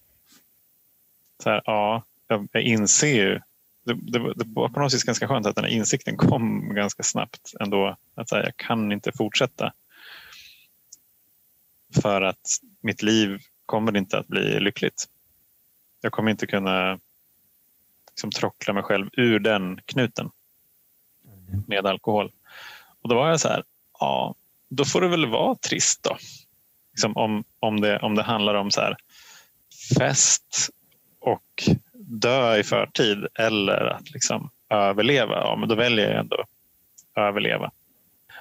Så 1.44 1.50
här, 1.50 1.62
ja, 1.66 2.04
jag, 2.27 2.48
jag 2.51 2.63
inser 2.63 3.08
ju 3.08 3.39
det, 3.86 3.94
det, 3.94 4.34
det, 4.34 4.46
var 4.48 4.70
på 4.70 4.80
något 4.80 4.94
vis 4.94 5.04
ganska 5.04 5.27
skönt 5.27 5.46
att 5.46 5.56
den 5.56 5.63
här 5.63 5.72
insikten 5.72 6.18
kom 6.18 6.75
ganska 6.75 7.04
snabbt 7.04 7.54
ändå. 7.60 7.98
Att 8.16 8.32
här, 8.32 8.44
jag 8.44 8.58
kan 8.58 8.92
inte 8.92 9.12
fortsätta. 9.12 9.74
För 12.01 12.22
att 12.22 12.48
mitt 12.82 13.01
liv 13.01 13.39
kommer 13.65 13.98
inte 13.98 14.17
att 14.17 14.27
bli 14.27 14.60
lyckligt. 14.60 15.06
Jag 16.01 16.12
kommer 16.12 16.32
inte 16.32 16.48
kunna 16.48 17.00
liksom, 18.10 18.32
trockla 18.32 18.74
mig 18.74 18.84
själv 18.84 19.10
ur 19.13 19.39
den 19.39 19.79
knuten 19.86 20.29
med 21.67 21.86
alkohol. 21.86 22.32
Och 23.01 23.10
då 23.10 23.15
var 23.15 23.29
jag 23.29 23.39
så 23.39 23.48
här, 23.48 23.63
ja, 24.00 24.36
då 24.70 24.86
får 24.86 25.01
det 25.01 25.08
väl 25.08 25.25
vara 25.25 25.56
trist 25.56 26.03
då. 26.03 26.17
Liksom 26.91 27.17
om, 27.17 27.44
om, 27.60 27.82
det, 27.82 28.00
om 28.00 28.15
det 28.15 28.24
handlar 28.24 28.56
om 28.56 28.72
så 28.72 28.82
här, 28.82 28.96
fest 29.98 30.70
och 31.20 31.70
dö 31.94 32.58
i 32.58 32.63
förtid 32.63 33.27
eller 33.36 33.86
att 33.86 34.12
liksom 34.12 34.50
överleva, 34.70 35.36
ja, 35.36 35.56
men 35.60 35.70
då 35.70 35.75
väljer 35.75 36.10
jag 36.10 36.20
ändå 36.20 36.41
att 36.41 36.50
överleva. 37.15 37.72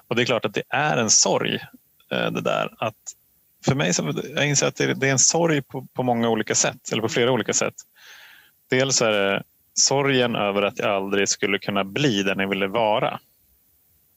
Och 0.09 0.17
det 0.17 0.23
är 0.23 0.27
klart 0.27 0.45
att 0.45 0.55
det 0.55 0.63
är 0.69 0.97
en 0.97 1.11
sorg 1.11 1.55
eh, 2.11 2.31
det 2.31 2.41
där. 2.41 2.75
Att 2.79 3.15
för 3.67 3.75
mig 3.75 3.95
så 3.95 4.15
jag 4.35 4.49
inser 4.49 4.67
att 4.67 4.77
det 4.77 5.09
är 5.09 5.13
en 5.13 5.19
sorg 5.19 5.63
på, 5.63 5.87
på 5.95 6.03
många 6.03 6.29
olika 6.29 6.55
sätt, 6.55 6.93
eller 6.93 7.03
på 7.03 7.09
flera 7.09 7.33
olika 7.33 7.53
sätt. 7.53 7.75
Dels 8.71 9.03
är 9.03 9.13
det 9.13 9.43
sorgen 9.75 10.37
över 10.37 10.63
att 10.63 10.79
jag 10.79 10.91
aldrig 10.91 11.29
skulle 11.29 11.59
kunna 11.59 11.85
bli 11.85 12.23
den 12.23 12.39
jag 12.39 12.49
ville 12.49 12.67
vara. 12.67 13.21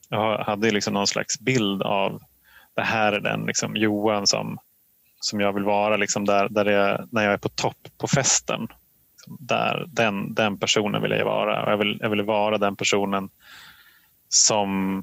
Jag 0.08 0.38
hade 0.38 0.70
liksom 0.70 0.94
någon 0.94 1.06
slags 1.06 1.40
bild 1.40 1.82
av 1.82 2.20
det 2.76 2.82
här 2.82 3.12
är 3.12 3.20
den 3.20 3.46
liksom 3.46 3.76
Johan 3.76 4.26
som, 4.26 4.58
som 5.20 5.40
jag 5.40 5.52
vill 5.52 5.64
vara, 5.64 5.96
liksom 5.96 6.24
där, 6.24 6.48
där 6.48 6.64
jag, 6.64 7.08
när 7.12 7.24
jag 7.24 7.32
är 7.32 7.38
på 7.38 7.48
topp 7.48 7.88
på 7.98 8.06
festen. 8.06 8.68
Där, 9.26 9.84
den, 9.88 10.34
den 10.34 10.58
personen 10.58 11.02
vill 11.02 11.10
jag 11.10 11.24
vara. 11.24 11.70
Jag 11.70 11.76
vill, 11.76 11.98
jag 12.00 12.10
vill 12.10 12.22
vara 12.22 12.58
den 12.58 12.76
personen 12.76 13.28
som 14.28 15.02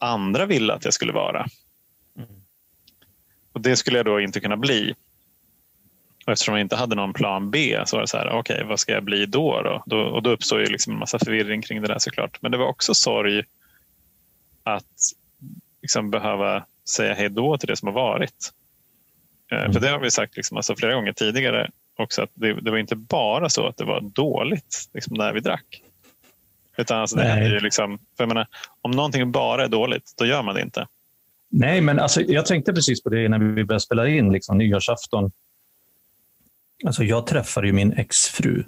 andra 0.00 0.46
ville 0.46 0.74
att 0.74 0.84
jag 0.84 0.94
skulle 0.94 1.12
vara. 1.12 1.46
Och 3.52 3.60
Det 3.60 3.76
skulle 3.76 3.96
jag 3.96 4.06
då 4.06 4.20
inte 4.20 4.40
kunna 4.40 4.56
bli. 4.56 4.94
Och 6.26 6.32
eftersom 6.32 6.54
jag 6.54 6.60
inte 6.60 6.76
hade 6.76 6.96
någon 6.96 7.12
plan 7.12 7.50
B 7.50 7.82
så 7.86 7.96
var 7.96 8.02
det 8.02 8.08
så 8.08 8.16
här, 8.16 8.28
okej, 8.28 8.54
okay, 8.54 8.66
vad 8.66 8.80
ska 8.80 8.92
jag 8.92 9.04
bli 9.04 9.26
då? 9.26 9.62
Då, 9.62 9.82
då 9.86 10.00
och 10.00 10.22
då 10.22 10.30
uppstår 10.30 10.60
ju 10.60 10.66
liksom 10.66 10.92
en 10.92 10.98
massa 10.98 11.18
förvirring 11.18 11.62
kring 11.62 11.82
det 11.82 11.88
där 11.88 11.98
såklart. 11.98 12.42
Men 12.42 12.52
det 12.52 12.58
var 12.58 12.66
också 12.66 12.94
sorg 12.94 13.42
att 14.62 14.84
liksom 15.82 16.10
behöva 16.10 16.64
säga 16.88 17.14
hej 17.14 17.28
då 17.28 17.58
till 17.58 17.68
det 17.68 17.76
som 17.76 17.88
har 17.88 17.94
varit. 17.94 18.52
Mm. 19.50 19.72
För 19.72 19.80
det 19.80 19.88
har 19.88 19.98
vi 19.98 20.10
sagt 20.10 20.36
liksom, 20.36 20.56
alltså 20.56 20.76
flera 20.76 20.94
gånger 20.94 21.12
tidigare 21.12 21.70
också 21.96 22.22
att 22.22 22.30
det, 22.34 22.60
det, 22.60 22.70
var 22.70 22.78
inte 22.78 22.96
bara 22.96 23.48
så 23.48 23.66
att 23.66 23.76
det 23.76 23.84
var 23.84 24.00
dåligt 24.00 24.88
liksom, 24.94 25.16
när 25.16 25.32
vi 25.32 25.40
drack. 25.40 25.82
Utan 26.76 27.00
alltså, 27.00 27.16
det 27.16 27.22
är 27.22 27.50
ju 27.50 27.60
liksom, 27.60 27.98
för 27.98 28.24
jag 28.24 28.28
menar, 28.28 28.46
om 28.80 28.90
någonting 28.90 29.32
bara 29.32 29.64
är 29.64 29.68
dåligt, 29.68 30.14
då 30.18 30.26
gör 30.26 30.42
man 30.42 30.54
det 30.54 30.62
inte. 30.62 30.86
Nej, 31.50 31.80
men 31.80 31.98
alltså, 31.98 32.20
jag 32.20 32.46
tänkte 32.46 32.72
precis 32.72 33.02
på 33.02 33.08
det 33.08 33.28
när 33.28 33.38
vi 33.38 33.64
började 33.64 33.80
spela 33.80 34.08
in 34.08 34.32
liksom, 34.32 34.58
nyårsafton. 34.58 35.32
Alltså, 36.86 37.04
jag 37.04 37.26
träffade 37.26 37.66
ju 37.66 37.72
min 37.72 37.92
exfru. 37.92 38.64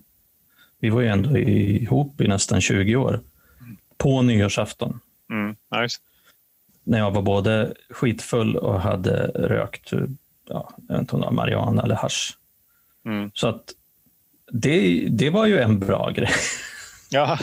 Vi 0.79 0.91
var 0.91 1.01
ju 1.01 1.09
ändå 1.09 1.39
ihop 1.39 2.21
i 2.21 2.29
nästan 2.29 2.61
20 2.61 2.97
år. 2.97 3.21
På 3.99 4.23
nyårsafton. 4.23 5.01
Mm, 5.31 5.57
nice. 5.81 5.99
När 6.85 6.99
jag 6.99 7.11
var 7.11 7.23
både 7.23 7.75
skitfull 7.91 8.57
och 8.57 8.81
hade 8.81 9.27
rökt 9.27 9.93
ja, 10.49 10.75
jag 10.89 10.95
vet 10.95 11.01
inte 11.01 11.15
om 11.15 11.21
det 11.21 11.27
var 11.27 11.33
marijuana 11.33 11.83
eller 11.83 11.95
hash. 11.95 12.33
Mm. 13.05 13.31
Så 13.35 13.49
att 13.49 13.75
det, 14.53 15.07
det 15.11 15.31
var 15.31 15.47
ju 15.47 15.59
en 15.59 15.79
bra 15.79 16.11
grej. 16.11 16.31
Ja. 17.13 17.39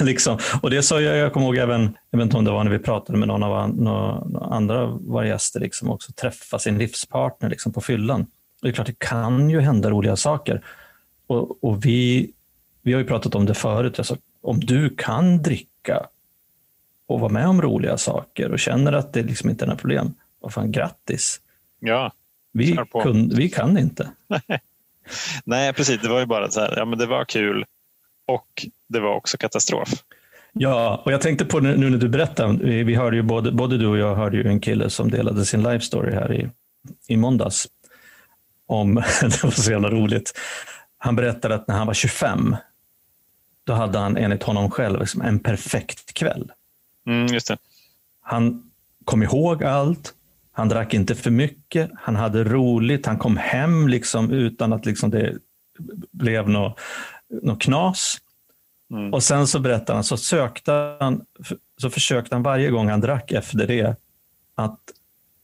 liksom. 0.00 0.38
Och 0.62 0.70
det 0.70 0.82
sa 0.82 1.00
jag, 1.00 1.16
jag 1.16 1.32
kommer 1.32 1.46
ihåg 1.46 1.56
även, 1.56 1.96
jag 2.10 2.18
vet 2.18 2.24
inte 2.24 2.36
om 2.36 2.44
det 2.44 2.50
var 2.50 2.64
när 2.64 2.70
vi 2.70 2.78
pratade 2.78 3.18
med 3.18 3.28
någon 3.28 3.42
av 3.42 3.74
några 3.74 4.46
andra 4.46 4.86
våra 4.86 5.26
gäster, 5.26 5.60
liksom 5.60 5.90
också 5.90 6.12
träffa 6.12 6.58
sin 6.58 6.78
livspartner 6.78 7.50
liksom, 7.50 7.72
på 7.72 7.80
fyllan. 7.80 8.26
det 8.62 8.68
är 8.68 8.72
klart, 8.72 8.86
det 8.86 8.98
kan 8.98 9.50
ju 9.50 9.60
hända 9.60 9.90
roliga 9.90 10.16
saker. 10.16 10.64
Och, 11.26 11.64
och 11.64 11.84
vi, 11.84 12.30
vi 12.82 12.92
har 12.92 13.00
ju 13.00 13.06
pratat 13.06 13.34
om 13.34 13.46
det 13.46 13.54
förut, 13.54 13.98
alltså, 13.98 14.16
om 14.42 14.60
du 14.60 14.94
kan 14.96 15.42
dricka 15.42 16.06
och 17.06 17.20
vara 17.20 17.32
med 17.32 17.46
om 17.46 17.62
roliga 17.62 17.98
saker 17.98 18.52
och 18.52 18.58
känner 18.58 18.92
att 18.92 19.12
det 19.12 19.22
liksom 19.22 19.50
inte 19.50 19.64
är 19.64 19.66
några 19.66 19.78
problem, 19.78 20.14
vad 20.40 20.52
fan, 20.52 20.72
grattis. 20.72 21.40
Ja. 21.80 22.12
Vi, 22.52 22.78
kun, 23.02 23.32
vi 23.36 23.48
kan 23.48 23.78
inte. 23.78 24.10
Nej, 25.44 25.72
precis. 25.72 26.00
Det 26.00 26.08
var 26.08 26.20
ju 26.20 26.26
bara 26.26 26.50
så 26.50 26.60
här, 26.60 26.74
ja 26.76 26.84
men 26.84 26.98
det 26.98 27.06
var 27.06 27.24
kul 27.24 27.64
och 28.34 28.66
det 28.88 29.00
var 29.00 29.14
också 29.14 29.36
katastrof. 29.36 29.88
Ja, 30.52 31.02
och 31.04 31.12
jag 31.12 31.20
tänkte 31.20 31.44
på 31.44 31.60
nu 31.60 31.90
när 31.90 31.98
du 31.98 32.08
berättade, 32.08 32.58
vi, 32.64 32.82
vi 32.82 32.94
hörde 32.94 33.16
ju 33.16 33.22
både, 33.22 33.52
både 33.52 33.78
du 33.78 33.86
och 33.86 33.98
jag 33.98 34.14
hörde 34.14 34.36
ju 34.36 34.48
en 34.48 34.60
kille 34.60 34.90
som 34.90 35.10
delade 35.10 35.44
sin 35.44 35.62
life 35.62 35.84
story 35.84 36.14
här 36.14 36.32
i, 36.32 36.48
i 37.08 37.16
måndags. 37.16 37.68
Om, 38.66 38.94
det 39.20 39.44
var 39.44 39.50
så 39.50 39.70
jävla 39.70 39.90
roligt. 39.90 40.32
Han 40.98 41.16
berättade 41.16 41.54
att 41.54 41.68
när 41.68 41.74
han 41.74 41.86
var 41.86 41.94
25, 41.94 42.56
då 43.64 43.72
hade 43.72 43.98
han 43.98 44.16
enligt 44.16 44.42
honom 44.42 44.70
själv 44.70 45.00
liksom 45.00 45.22
en 45.22 45.38
perfekt 45.38 46.14
kväll. 46.14 46.52
Mm, 47.06 47.26
just 47.26 47.48
det. 47.48 47.58
Han 48.22 48.70
kom 49.04 49.22
ihåg 49.22 49.64
allt, 49.64 50.14
han 50.52 50.68
drack 50.68 50.94
inte 50.94 51.14
för 51.14 51.30
mycket, 51.30 51.90
han 51.94 52.16
hade 52.16 52.44
roligt, 52.44 53.06
han 53.06 53.18
kom 53.18 53.36
hem 53.36 53.88
liksom 53.88 54.30
utan 54.30 54.72
att 54.72 54.86
liksom 54.86 55.10
det 55.10 55.38
blev 56.12 56.48
något, 56.48 56.80
något 57.42 57.62
knas. 57.62 58.18
Mm. 58.92 59.14
Och 59.14 59.22
sen 59.22 59.46
så 59.46 59.58
berättade 59.58 59.96
han, 59.96 60.04
så 60.04 60.16
sökte 60.16 60.96
han, 61.00 61.24
så 61.80 61.90
försökte 61.90 62.34
han 62.34 62.42
varje 62.42 62.70
gång 62.70 62.88
han 62.88 63.00
drack 63.00 63.32
efter 63.32 63.66
det 63.66 63.96
att 64.54 64.80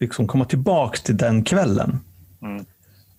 liksom 0.00 0.26
komma 0.26 0.44
tillbaka 0.44 0.98
till 0.98 1.16
den 1.16 1.44
kvällen. 1.44 2.00
Mm. 2.42 2.64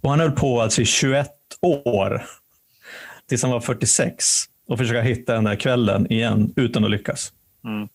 Och 0.01 0.09
han 0.09 0.19
höll 0.19 0.31
på 0.31 0.61
alltså 0.61 0.81
i 0.81 0.85
21 0.85 1.29
år, 1.61 2.25
tills 3.27 3.41
han 3.41 3.51
var 3.51 3.59
46, 3.59 4.25
och 4.67 4.77
försöka 4.77 5.01
hitta 5.01 5.33
den 5.33 5.43
där 5.43 5.55
kvällen 5.55 6.11
igen 6.11 6.53
utan 6.55 6.83
att 6.83 6.91
lyckas. 6.91 7.33
Mm. 7.63 7.89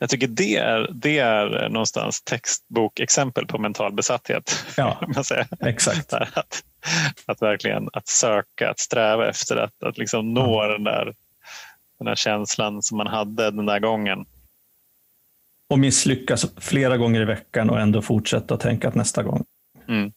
Jag 0.00 0.10
tycker 0.10 0.26
det 0.26 0.56
är, 0.56 0.90
det 0.94 1.18
är 1.18 1.68
någonstans 1.68 2.22
textbokexempel 2.22 3.46
på 3.46 3.58
mental 3.58 3.92
besatthet. 3.92 4.64
Ja, 4.76 5.00
man 5.14 5.24
säger. 5.24 5.46
exakt. 5.60 6.12
Att, 6.12 6.62
att 7.26 7.42
verkligen 7.42 7.88
att 7.92 8.08
söka, 8.08 8.70
att 8.70 8.78
sträva 8.78 9.28
efter 9.28 9.56
att, 9.56 9.82
att 9.82 9.98
liksom 9.98 10.34
nå 10.34 10.62
mm. 10.62 10.72
den, 10.72 10.84
där, 10.84 11.14
den 11.98 12.06
där 12.06 12.14
känslan 12.14 12.82
som 12.82 12.98
man 12.98 13.06
hade 13.06 13.50
den 13.50 13.66
där 13.66 13.78
gången. 13.78 14.26
och 15.68 15.78
misslyckas 15.78 16.46
flera 16.56 16.96
gånger 16.96 17.20
i 17.20 17.24
veckan 17.24 17.70
och 17.70 17.80
ändå 17.80 18.02
fortsätta 18.02 18.56
tänka 18.56 18.88
att 18.88 18.94
nästa 18.94 19.22
gång. 19.22 19.44
Mm. 19.88 20.12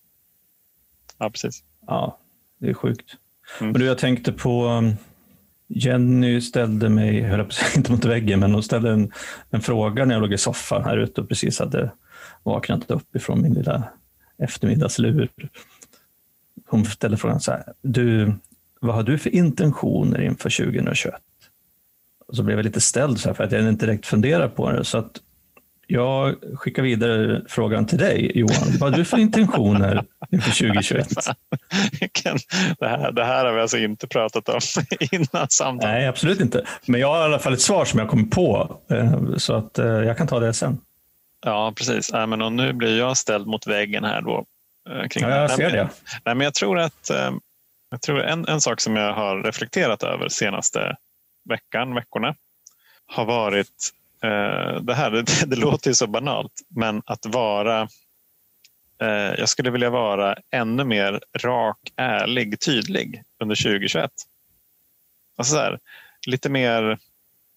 Ja, 1.17 1.29
precis. 1.29 1.63
Ja, 1.88 2.20
det 2.58 2.70
är 2.70 2.74
sjukt. 2.74 3.15
Mm. 3.60 3.72
Men 3.72 3.82
du, 3.82 3.88
jag 3.88 3.98
tänkte 3.98 4.32
på 4.32 4.84
Jenny 5.67 6.41
ställde 6.41 6.89
mig, 6.89 7.22
höll 7.22 7.39
jag 7.39 7.48
på 7.48 7.53
sig, 7.53 7.67
inte 7.77 7.91
mot 7.91 8.05
väggen, 8.05 8.39
men 8.39 8.53
hon 8.53 8.63
ställde 8.63 8.91
en, 8.91 9.12
en 9.50 9.62
fråga 9.62 10.05
när 10.05 10.15
jag 10.15 10.22
låg 10.22 10.34
i 10.34 10.38
soffan 10.38 10.84
här 10.84 10.98
ute 10.98 11.22
och 11.22 11.29
precis 11.29 11.60
hade 11.60 11.91
vaknat 12.43 12.91
upp 12.91 13.15
ifrån 13.15 13.41
min 13.41 13.53
lilla 13.53 13.84
eftermiddagslur. 14.38 15.29
Hon 16.67 16.86
ställde 16.86 17.17
frågan 17.17 17.39
så 17.39 17.51
här, 17.51 17.63
du, 17.82 18.34
vad 18.79 18.96
har 18.96 19.03
du 19.03 19.17
för 19.17 19.36
intentioner 19.36 20.22
inför 20.22 20.65
2021? 20.65 21.15
Och 22.27 22.36
så 22.36 22.43
blev 22.43 22.58
jag 22.58 22.63
lite 22.63 22.82
ställd 22.82 23.20
så 23.20 23.29
här 23.29 23.34
för 23.34 23.43
att 23.43 23.51
jag 23.51 23.70
inte 23.70 23.86
direkt 23.86 24.05
funderar 24.05 24.48
på 24.48 24.72
det. 24.72 24.84
Så 24.84 24.98
att 24.98 25.22
jag 25.87 26.35
skickar 26.55 26.83
vidare 26.83 27.41
frågan 27.47 27.85
till 27.85 27.97
dig, 27.97 28.31
Johan. 28.35 28.77
Vad 28.79 28.91
har 28.91 28.97
du 28.97 29.05
för 29.05 29.17
intentioner 29.17 30.05
inför 30.31 30.51
2021? 30.51 31.07
det, 32.79 32.87
här, 32.87 33.11
det 33.11 33.25
här 33.25 33.45
har 33.45 33.53
vi 33.53 33.61
alltså 33.61 33.77
inte 33.77 34.07
pratat 34.07 34.49
om 34.49 34.59
innan 35.11 35.49
samtalet. 35.49 35.93
Nej, 35.93 36.07
absolut 36.07 36.39
inte. 36.41 36.65
Men 36.85 36.99
jag 37.01 37.07
har 37.07 37.21
i 37.21 37.23
alla 37.23 37.39
fall 37.39 37.53
ett 37.53 37.61
svar 37.61 37.85
som 37.85 37.99
jag 37.99 38.09
kommer 38.09 38.23
på, 38.23 38.77
eh, 38.89 39.35
så 39.37 39.53
att 39.53 39.79
eh, 39.79 39.85
jag 39.85 40.17
kan 40.17 40.27
ta 40.27 40.39
det 40.39 40.53
sen. 40.53 40.77
Ja, 41.45 41.73
precis. 41.75 42.13
Nej, 42.13 42.27
men 42.27 42.41
och 42.41 42.53
nu 42.53 42.73
blir 42.73 42.97
jag 42.97 43.17
ställd 43.17 43.47
mot 43.47 43.67
väggen 43.67 44.03
här. 44.03 44.21
Då, 44.21 44.45
eh, 44.89 45.07
kring 45.07 45.23
ja, 45.23 45.29
jag 45.29 45.51
ser 45.51 45.71
det. 45.71 45.89
Nej, 46.25 46.35
men 46.35 46.41
jag 46.41 46.53
tror 46.53 46.79
att 46.79 47.11
jag 47.89 48.01
tror 48.01 48.23
en, 48.23 48.47
en 48.47 48.61
sak 48.61 48.81
som 48.81 48.95
jag 48.95 49.13
har 49.13 49.43
reflekterat 49.43 50.03
över 50.03 50.29
senaste 50.29 50.95
veckan, 51.49 51.95
veckorna, 51.95 52.35
har 53.05 53.25
varit 53.25 53.93
det 54.82 54.94
här. 54.94 55.12
Det, 55.12 55.50
det, 55.50 55.56
låter 55.56 55.89
ju 55.89 55.94
så 55.94 56.08
banalt, 56.08 56.62
men 56.68 57.01
att 57.06 57.25
vara 57.25 57.88
eh, 59.01 59.34
jag 59.38 59.50
skulle 59.50 59.72
vilja 59.72 59.89
vara 59.89 60.38
ännu 60.51 60.84
mer 60.84 61.22
rak, 61.38 61.80
ärlig, 61.96 62.60
tydlig 62.60 63.24
under 63.39 63.56
2021. 63.56 64.12
Alltså 65.36 65.53
så 65.53 65.60
här, 65.60 65.80
lite, 66.27 66.50
mer, 66.50 67.00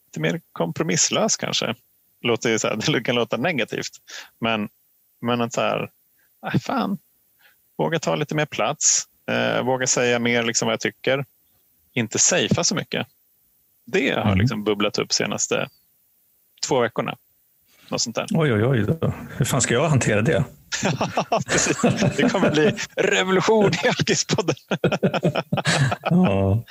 lite 0.06 0.20
mer 0.20 0.40
kompromisslös 0.52 1.36
kanske. 1.36 1.74
Låter 2.20 2.58
så 2.58 2.68
här, 2.68 2.76
det 2.92 3.02
kan 3.02 3.14
låta 3.14 3.36
negativt, 3.36 3.92
men, 4.38 4.68
men 5.20 5.40
att 5.40 5.52
så 5.52 5.60
här, 5.60 5.90
äh, 6.46 6.60
fan, 6.60 6.98
våga 7.78 7.98
ta 7.98 8.14
lite 8.14 8.34
mer 8.34 8.46
plats, 8.46 9.04
eh, 9.30 9.62
våga 9.62 9.86
säga 9.86 10.18
mer 10.18 10.42
liksom 10.42 10.66
vad 10.66 10.72
jag 10.72 10.80
tycker, 10.80 11.24
inte 11.92 12.18
safea 12.18 12.64
så 12.64 12.74
mycket. 12.74 13.06
Det 13.84 14.10
har 14.10 14.22
mm. 14.22 14.38
liksom 14.38 14.64
bubblat 14.64 14.98
upp 14.98 15.12
senaste 15.12 15.68
två 16.68 16.80
veckorna. 16.80 17.16
Något 17.88 18.00
sånt 18.00 18.16
där. 18.16 18.26
Oj, 18.34 18.52
oj, 18.52 18.64
oj. 18.64 18.84
Då. 19.00 19.12
Hur 19.36 19.44
fan 19.44 19.60
ska 19.60 19.74
jag 19.74 19.88
hantera 19.88 20.22
det? 20.22 20.44
Det 22.16 22.30
kommer 22.30 22.50
bli 22.50 22.74
revolution 22.96 23.70
i 23.84 23.88
Alkispodden. 23.88 24.54
ja. 26.02 26.62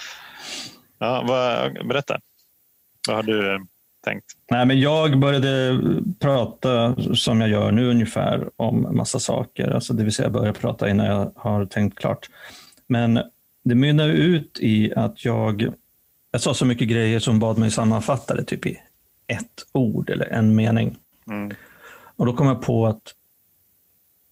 ja, 1.00 1.24
vad, 1.28 1.88
berätta. 1.88 2.20
Vad 3.08 3.16
har 3.16 3.24
du 3.24 3.54
eh, 3.54 3.60
tänkt? 4.06 4.26
Nej, 4.52 4.66
men 4.66 4.80
jag 4.80 5.20
började 5.20 5.80
prata 6.20 6.96
som 7.16 7.42
jag 7.42 7.50
gör 7.50 7.72
nu 7.72 7.90
ungefär 7.90 8.50
om 8.56 8.98
massa 8.98 9.20
saker. 9.20 9.72
Alltså 9.72 9.94
det 9.94 10.04
vill 10.04 10.14
säga 10.14 10.30
börja 10.30 10.54
prata 10.54 10.90
innan 10.90 11.06
jag 11.06 11.32
har 11.36 11.66
tänkt 11.66 12.00
klart. 12.00 12.30
Men 12.88 13.20
det 13.64 13.76
mynnar 13.76 14.10
ut 14.10 14.58
i 14.62 14.94
att 14.96 15.26
jag, 15.26 15.74
jag 16.32 16.42
sa 16.42 16.54
så 16.54 16.66
mycket 16.66 16.88
grejer 16.88 17.20
som 17.20 17.40
bad 17.40 17.58
mig 17.58 17.72
sammanfatta 17.72 18.36
det 18.36 18.44
typ 18.44 18.66
i 18.66 18.78
ett 19.28 19.66
ord 19.72 20.10
eller 20.10 20.26
en 20.26 20.56
mening. 20.56 20.98
Mm. 21.28 21.56
Och 22.16 22.26
då 22.26 22.34
kom 22.34 22.48
jag 22.48 22.62
på 22.62 22.88
att 22.88 23.16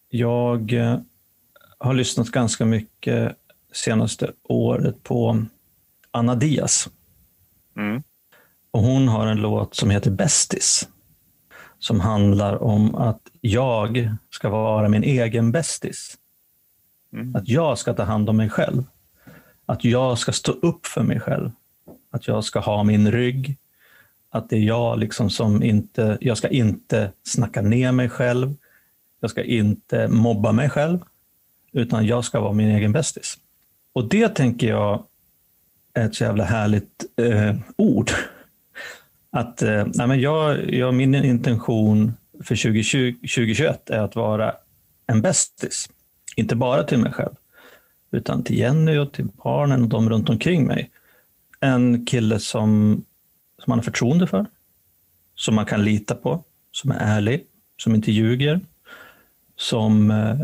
jag 0.09 0.73
eh, 0.73 0.99
har 1.77 1.93
lyssnat 1.93 2.29
ganska 2.29 2.65
mycket 2.65 3.37
senaste 3.71 4.31
året 4.43 5.03
på 5.03 5.45
Anna 6.11 6.35
Diaz. 6.35 6.89
Mm. 7.77 8.03
Och 8.71 8.81
hon 8.81 9.07
har 9.07 9.27
en 9.27 9.37
låt 9.37 9.75
som 9.75 9.89
heter 9.89 10.11
Bästis. 10.11 10.89
Som 11.79 11.99
handlar 11.99 12.63
om 12.63 12.95
att 12.95 13.21
jag 13.41 14.09
ska 14.29 14.49
vara 14.49 14.89
min 14.89 15.03
egen 15.03 15.51
bästis. 15.51 16.17
Mm. 17.13 17.35
Att 17.35 17.47
jag 17.47 17.77
ska 17.77 17.93
ta 17.93 18.03
hand 18.03 18.29
om 18.29 18.37
mig 18.37 18.49
själv. 18.49 18.83
Att 19.65 19.83
jag 19.83 20.17
ska 20.17 20.31
stå 20.31 20.51
upp 20.51 20.85
för 20.85 21.03
mig 21.03 21.19
själv. 21.19 21.51
Att 22.11 22.27
jag 22.27 22.43
ska 22.43 22.59
ha 22.59 22.83
min 22.83 23.11
rygg. 23.11 23.57
Att 24.33 24.49
det 24.49 24.55
är 24.55 24.61
jag 24.61 24.99
liksom 24.99 25.29
som 25.29 25.63
inte, 25.63 26.17
jag 26.21 26.37
ska 26.37 26.47
inte 26.47 27.11
snacka 27.23 27.61
ner 27.61 27.91
mig 27.91 28.09
själv. 28.09 28.55
Jag 29.19 29.29
ska 29.29 29.43
inte 29.43 30.07
mobba 30.07 30.51
mig 30.51 30.69
själv. 30.69 30.99
Utan 31.71 32.05
jag 32.05 32.25
ska 32.25 32.39
vara 32.39 32.53
min 32.53 32.69
egen 32.69 32.91
bästis. 32.91 33.37
Och 33.93 34.09
det 34.09 34.29
tänker 34.29 34.67
jag 34.67 35.03
är 35.93 36.05
ett 36.05 36.15
så 36.15 36.23
jävla 36.23 36.43
härligt 36.43 37.05
eh, 37.15 37.55
ord. 37.75 38.11
Att 39.31 39.61
eh, 39.61 39.85
nej 39.93 40.07
men 40.07 40.21
jag, 40.21 40.73
jag, 40.73 40.93
min 40.93 41.15
intention 41.15 42.13
för 42.33 42.55
2020, 42.55 43.13
2021 43.13 43.89
är 43.89 43.99
att 43.99 44.15
vara 44.15 44.55
en 45.07 45.21
bästis. 45.21 45.89
Inte 46.35 46.55
bara 46.55 46.83
till 46.83 46.99
mig 46.99 47.11
själv, 47.11 47.35
utan 48.11 48.43
till 48.43 48.57
Jenny 48.57 48.97
och 48.97 49.11
till 49.11 49.27
barnen 49.43 49.83
och 49.83 49.89
de 49.89 50.09
runt 50.09 50.29
omkring 50.29 50.67
mig. 50.67 50.89
En 51.59 52.05
kille 52.05 52.39
som, 52.39 53.03
som 53.63 53.71
man 53.71 53.79
har 53.79 53.83
förtroende 53.83 54.27
för, 54.27 54.45
som 55.35 55.55
man 55.55 55.65
kan 55.65 55.83
lita 55.83 56.15
på, 56.15 56.43
som 56.71 56.91
är 56.91 56.97
ärlig, 56.99 57.45
som 57.77 57.95
inte 57.95 58.11
ljuger, 58.11 58.59
som 59.55 60.11
eh, 60.11 60.37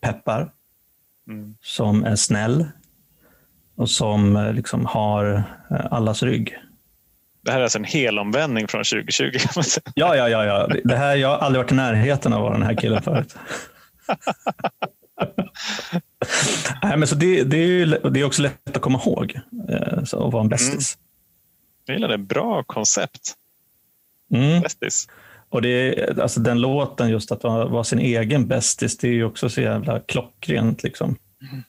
peppar, 0.00 0.50
mm. 1.28 1.54
som 1.62 2.04
är 2.04 2.16
snäll 2.16 2.66
och 3.76 3.90
som 3.90 4.36
eh, 4.36 4.52
liksom 4.52 4.86
har 4.86 5.34
eh, 5.70 5.86
allas 5.90 6.22
rygg. 6.22 6.58
Det 7.40 7.50
här 7.50 7.58
är 7.58 7.62
alltså 7.62 7.78
en 7.78 7.84
helomvändning 7.84 8.68
från 8.68 8.84
2020. 8.84 9.30
Ja, 9.94 10.16
ja, 10.16 10.28
ja, 10.28 10.44
ja. 10.44 10.68
Det 10.84 10.96
här, 10.96 11.16
jag 11.16 11.28
har 11.28 11.38
aldrig 11.38 11.64
varit 11.64 11.72
i 11.72 11.74
närheten 11.74 12.32
av 12.32 12.38
att 12.38 12.42
vara 12.42 12.58
den 12.58 12.66
här 12.66 12.76
killen 12.76 13.02
förut. 13.02 13.36
Nej, 16.82 16.96
men 16.96 17.08
så 17.08 17.14
det, 17.14 17.44
det, 17.44 17.56
är, 17.56 18.10
det 18.10 18.20
är 18.20 18.24
också 18.24 18.42
lätt 18.42 18.76
att 18.76 18.82
komma 18.82 19.00
ihåg 19.06 19.40
så, 20.04 20.26
att 20.26 20.32
vara 20.32 20.42
en 20.42 20.48
bästis. 20.48 20.96
Mm. 20.96 21.03
Jag 21.86 21.94
gillar 21.94 22.08
det. 22.08 22.18
Bra 22.18 22.62
koncept. 22.62 23.34
Mm. 24.34 24.62
Bästis. 24.62 25.08
Och 25.48 25.62
det 25.62 26.18
alltså 26.18 26.40
den 26.40 26.60
låten, 26.60 27.10
just 27.10 27.32
att 27.32 27.44
vara, 27.44 27.66
vara 27.66 27.84
sin 27.84 27.98
egen 27.98 28.46
bästis, 28.46 28.98
det 28.98 29.08
är 29.08 29.12
ju 29.12 29.24
också 29.24 29.48
så 29.48 29.60
jävla 29.60 30.00
klockrent. 30.00 30.82
Liksom. 30.82 31.16
Mm. 31.42 31.62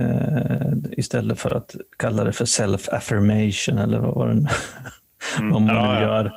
Eh, 0.00 0.72
istället 0.92 1.40
för 1.40 1.56
att 1.56 1.76
kalla 1.96 2.24
det 2.24 2.32
för 2.32 2.44
self-affirmation 2.44 3.78
eller 3.78 3.98
vad, 3.98 4.28
den, 4.28 4.48
mm. 5.38 5.52
vad 5.52 5.62
man 5.62 5.76
ja, 5.76 5.94
ja. 5.94 6.02
gör. 6.02 6.32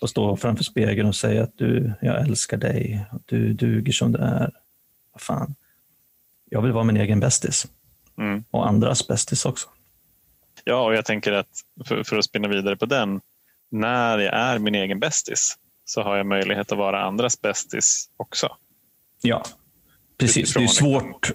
Och 0.00 0.10
stå 0.10 0.36
framför 0.36 0.64
spegeln 0.64 1.08
och 1.08 1.16
säga 1.16 1.42
att 1.42 1.58
du, 1.58 1.92
jag 2.00 2.20
älskar 2.20 2.56
dig, 2.56 3.06
du 3.26 3.52
duger 3.52 3.92
som 3.92 4.12
du 4.12 4.18
är. 4.18 4.50
Vad 5.12 5.20
fan. 5.20 5.54
Jag 6.50 6.62
vill 6.62 6.72
vara 6.72 6.84
min 6.84 6.96
egen 6.96 7.20
bästis. 7.20 7.66
Mm. 8.18 8.44
Och 8.50 8.68
andras 8.68 9.08
bästis 9.08 9.44
också. 9.44 9.68
Ja, 10.68 10.84
och 10.84 10.94
jag 10.94 11.04
tänker 11.04 11.32
att 11.32 11.48
för, 11.84 12.04
för 12.04 12.18
att 12.18 12.24
spinna 12.24 12.48
vidare 12.48 12.76
på 12.76 12.86
den. 12.86 13.20
När 13.70 14.18
jag 14.18 14.34
är 14.34 14.58
min 14.58 14.74
egen 14.74 15.00
bästis 15.00 15.58
så 15.84 16.02
har 16.02 16.16
jag 16.16 16.26
möjlighet 16.26 16.72
att 16.72 16.78
vara 16.78 17.04
andras 17.04 17.40
bästis 17.40 18.10
också. 18.16 18.56
Ja, 19.22 19.44
precis. 20.18 20.42
Utifrån, 20.42 20.62
det 20.62 20.66
är 20.66 20.68
svårt. 20.68 21.32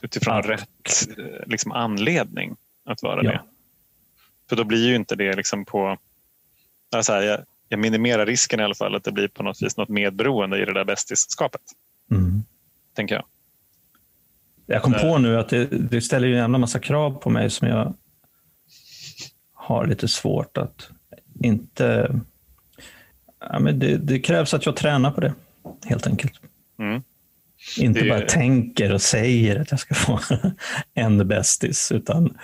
Utifrån 0.00 0.36
att... 0.36 0.46
rätt 0.46 1.08
liksom, 1.46 1.72
anledning 1.72 2.56
att 2.84 3.02
vara 3.02 3.24
ja. 3.24 3.30
det. 3.30 3.42
För 4.48 4.56
då 4.56 4.64
blir 4.64 4.86
ju 4.86 4.94
inte 4.94 5.16
det 5.16 5.36
liksom 5.36 5.64
på... 5.64 5.98
Alltså 6.92 7.12
här, 7.12 7.22
jag, 7.22 7.40
jag 7.68 7.80
minimerar 7.80 8.26
risken 8.26 8.60
i 8.60 8.62
alla 8.62 8.74
fall 8.74 8.94
att 8.94 9.04
det 9.04 9.12
blir 9.12 9.28
på 9.28 9.42
något 9.42 9.62
vis 9.62 9.76
något 9.76 9.88
medberoende 9.88 10.62
i 10.62 10.64
det 10.64 10.74
där 10.74 10.84
bästisskapet. 10.84 11.62
Mm. 12.10 12.42
Tänker 12.94 13.14
jag. 13.14 13.24
Jag 14.66 14.82
kom 14.82 14.92
på 14.92 15.18
nu 15.18 15.38
att 15.38 15.48
det, 15.48 15.64
det 15.64 16.00
ställer 16.00 16.28
ju 16.28 16.34
en 16.34 16.40
jävla 16.40 16.58
massa 16.58 16.78
krav 16.78 17.10
på 17.10 17.30
mig 17.30 17.50
som 17.50 17.68
jag 17.68 17.94
har 19.68 19.86
lite 19.86 20.08
svårt 20.08 20.58
att 20.58 20.90
inte... 21.42 22.20
Ja, 23.40 23.58
men 23.58 23.78
det, 23.78 23.96
det 23.96 24.18
krävs 24.18 24.54
att 24.54 24.66
jag 24.66 24.76
tränar 24.76 25.10
på 25.10 25.20
det, 25.20 25.34
helt 25.84 26.06
enkelt. 26.06 26.32
Mm. 26.78 27.02
Inte 27.78 28.00
det... 28.00 28.08
bara 28.08 28.20
tänker 28.20 28.92
och 28.92 29.02
säger 29.02 29.60
att 29.60 29.70
jag 29.70 29.80
ska 29.80 29.94
få 29.94 30.20
en 30.94 31.28
bästis, 31.28 31.92
utan 31.92 32.38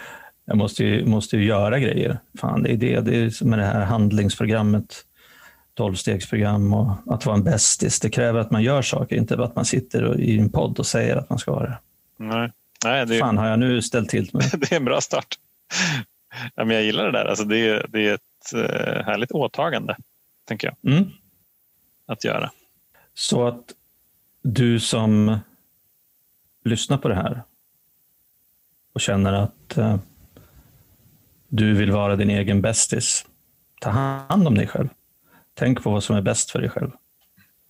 jag 0.44 0.56
måste 0.56 0.84
ju, 0.84 1.06
måste 1.06 1.36
ju 1.36 1.44
göra 1.44 1.78
grejer. 1.78 2.18
Fan, 2.38 2.62
det 2.62 2.72
är 2.72 2.76
det, 2.76 3.00
det 3.00 3.16
är 3.16 3.44
med 3.44 3.58
det 3.58 3.64
här 3.64 3.84
handlingsprogrammet, 3.84 5.04
tolvstegsprogram 5.74 6.74
och 6.74 7.14
att 7.14 7.26
vara 7.26 7.36
en 7.36 7.44
bästis. 7.44 8.00
Det 8.00 8.10
kräver 8.10 8.40
att 8.40 8.50
man 8.50 8.62
gör 8.62 8.82
saker, 8.82 9.16
inte 9.16 9.44
att 9.44 9.56
man 9.56 9.64
sitter 9.64 10.20
i 10.20 10.38
en 10.38 10.50
podd 10.50 10.78
och 10.78 10.86
säger 10.86 11.16
att 11.16 11.30
man 11.30 11.38
ska 11.38 11.52
vara 11.52 11.66
det. 11.66 11.78
Nej. 12.18 12.52
Nej, 12.84 13.06
det 13.06 13.16
är... 13.16 13.20
Fan 13.20 13.38
har 13.38 13.48
jag 13.48 13.58
nu 13.58 13.82
ställt 13.82 14.08
till 14.08 14.30
med. 14.32 14.44
det 14.60 14.72
är 14.72 14.76
en 14.76 14.84
bra 14.84 15.00
start. 15.00 15.38
Ja, 16.54 16.64
men 16.64 16.76
jag 16.76 16.84
gillar 16.84 17.04
det 17.04 17.12
där. 17.12 17.24
Alltså 17.24 17.44
det, 17.44 17.68
är, 17.68 17.86
det 17.88 18.08
är 18.08 18.14
ett 18.14 18.54
uh, 18.54 19.04
härligt 19.04 19.32
åtagande, 19.32 19.96
tänker 20.44 20.66
jag. 20.68 20.92
Mm. 20.92 21.10
att 22.06 22.24
göra. 22.24 22.50
Så 23.14 23.46
att 23.46 23.74
du 24.42 24.80
som 24.80 25.38
lyssnar 26.64 26.98
på 26.98 27.08
det 27.08 27.14
här 27.14 27.42
och 28.92 29.00
känner 29.00 29.32
att 29.32 29.78
eh, 29.78 29.96
du 31.48 31.74
vill 31.74 31.90
vara 31.90 32.16
din 32.16 32.30
egen 32.30 32.62
bästis, 32.62 33.26
ta 33.80 33.90
hand 33.90 34.46
om 34.46 34.54
dig 34.54 34.66
själv. 34.66 34.88
Tänk 35.54 35.82
på 35.82 35.90
vad 35.90 36.04
som 36.04 36.16
är 36.16 36.22
bäst 36.22 36.50
för 36.50 36.60
dig 36.60 36.70
själv. 36.70 36.90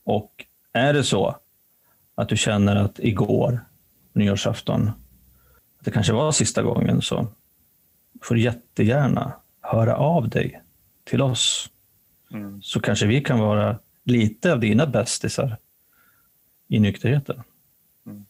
Och 0.04 0.44
är 0.72 0.92
det 0.92 1.04
så 1.04 1.36
att 2.14 2.28
du 2.28 2.36
känner 2.36 2.76
att 2.76 2.98
igår, 2.98 3.60
nyårsafton, 4.12 4.88
att 5.78 5.84
det 5.84 5.90
kanske 5.90 6.12
var 6.12 6.32
sista 6.32 6.62
gången, 6.62 7.02
så 7.02 7.26
får 8.22 8.38
jättegärna 8.38 9.32
höra 9.60 9.96
av 9.96 10.28
dig 10.28 10.62
till 11.04 11.22
oss. 11.22 11.70
Mm. 12.32 12.62
Så 12.62 12.80
kanske 12.80 13.06
vi 13.06 13.20
kan 13.20 13.38
vara 13.38 13.78
lite 14.04 14.52
av 14.52 14.60
dina 14.60 14.86
bästisar 14.86 15.56
i 16.68 16.80
nykterheten. 16.80 17.42
Mm. 18.06 18.24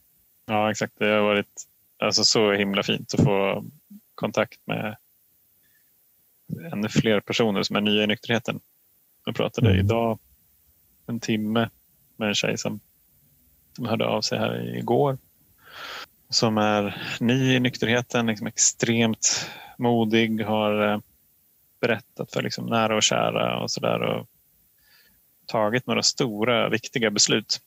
Ja, 0.47 0.71
exakt. 0.71 0.93
Det 0.99 1.07
har 1.07 1.21
varit 1.21 1.67
alltså, 1.99 2.25
så 2.25 2.53
himla 2.53 2.83
fint 2.83 3.15
att 3.15 3.25
få 3.25 3.65
kontakt 4.15 4.61
med 4.67 4.97
ännu 6.73 6.89
fler 6.89 7.21
personer 7.21 7.63
som 7.63 7.77
är 7.77 7.81
nya 7.81 8.05
i 8.05 8.07
nykterheten. 8.07 8.61
Jag 9.25 9.35
pratade 9.35 9.71
mm. 9.71 9.81
idag 9.81 10.19
en 11.07 11.21
timme 11.21 11.71
med 12.17 12.29
en 12.29 12.35
tjej 12.35 12.59
som, 12.59 12.81
som 13.77 13.87
hörde 13.87 14.07
av 14.07 14.21
sig 14.21 14.39
här 14.39 14.77
igår. 14.77 15.19
Som 16.29 16.59
är 16.59 17.03
ny 17.21 17.55
i 17.55 17.61
nykterheten, 17.61 18.27
liksom 18.27 18.47
extremt 18.47 19.51
modig, 19.79 20.45
har 20.45 20.93
eh, 20.93 20.99
berättat 21.81 22.33
för 22.33 22.43
liksom 22.43 22.67
nära 22.67 22.97
och 22.97 23.03
kära 23.03 23.61
och 23.61 23.71
sådär 23.71 24.25
tagit 25.47 25.87
några 25.87 26.03
stora 26.03 26.69
viktiga 26.69 27.11
beslut. 27.11 27.61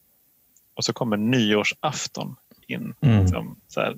Och 0.73 0.85
så 0.85 0.93
kommer 0.93 1.17
nyårsafton 1.17 2.35
in. 2.67 2.93
Mm. 3.01 3.21
Liksom, 3.21 3.59
så 3.67 3.81
här, 3.81 3.95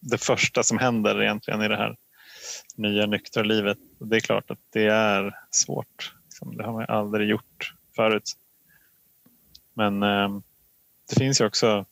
det 0.00 0.18
första 0.18 0.62
som 0.62 0.78
händer 0.78 1.22
egentligen 1.22 1.62
i 1.62 1.68
det 1.68 1.76
här 1.76 1.96
nya 2.76 3.06
nyktra 3.06 3.42
livet. 3.42 3.78
Det 3.98 4.16
är 4.16 4.20
klart 4.20 4.50
att 4.50 4.58
det 4.72 4.86
är 4.86 5.34
svårt. 5.50 6.14
Liksom, 6.24 6.56
det 6.56 6.64
har 6.64 6.72
man 6.72 6.86
aldrig 6.88 7.28
gjort 7.28 7.74
förut. 7.96 8.32
Men 9.74 10.02
eh, 10.02 10.28
det 11.08 11.18
finns 11.18 11.40
ju 11.40 11.46
också 11.46 11.84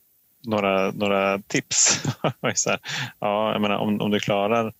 några, 0.43 0.91
några 0.91 1.39
tips. 1.39 2.03
ja, 3.19 3.51
jag 3.51 3.61
menar, 3.61 3.77
om, 3.77 4.01
om 4.01 4.11
du 4.11 4.19
klarar 4.19 4.73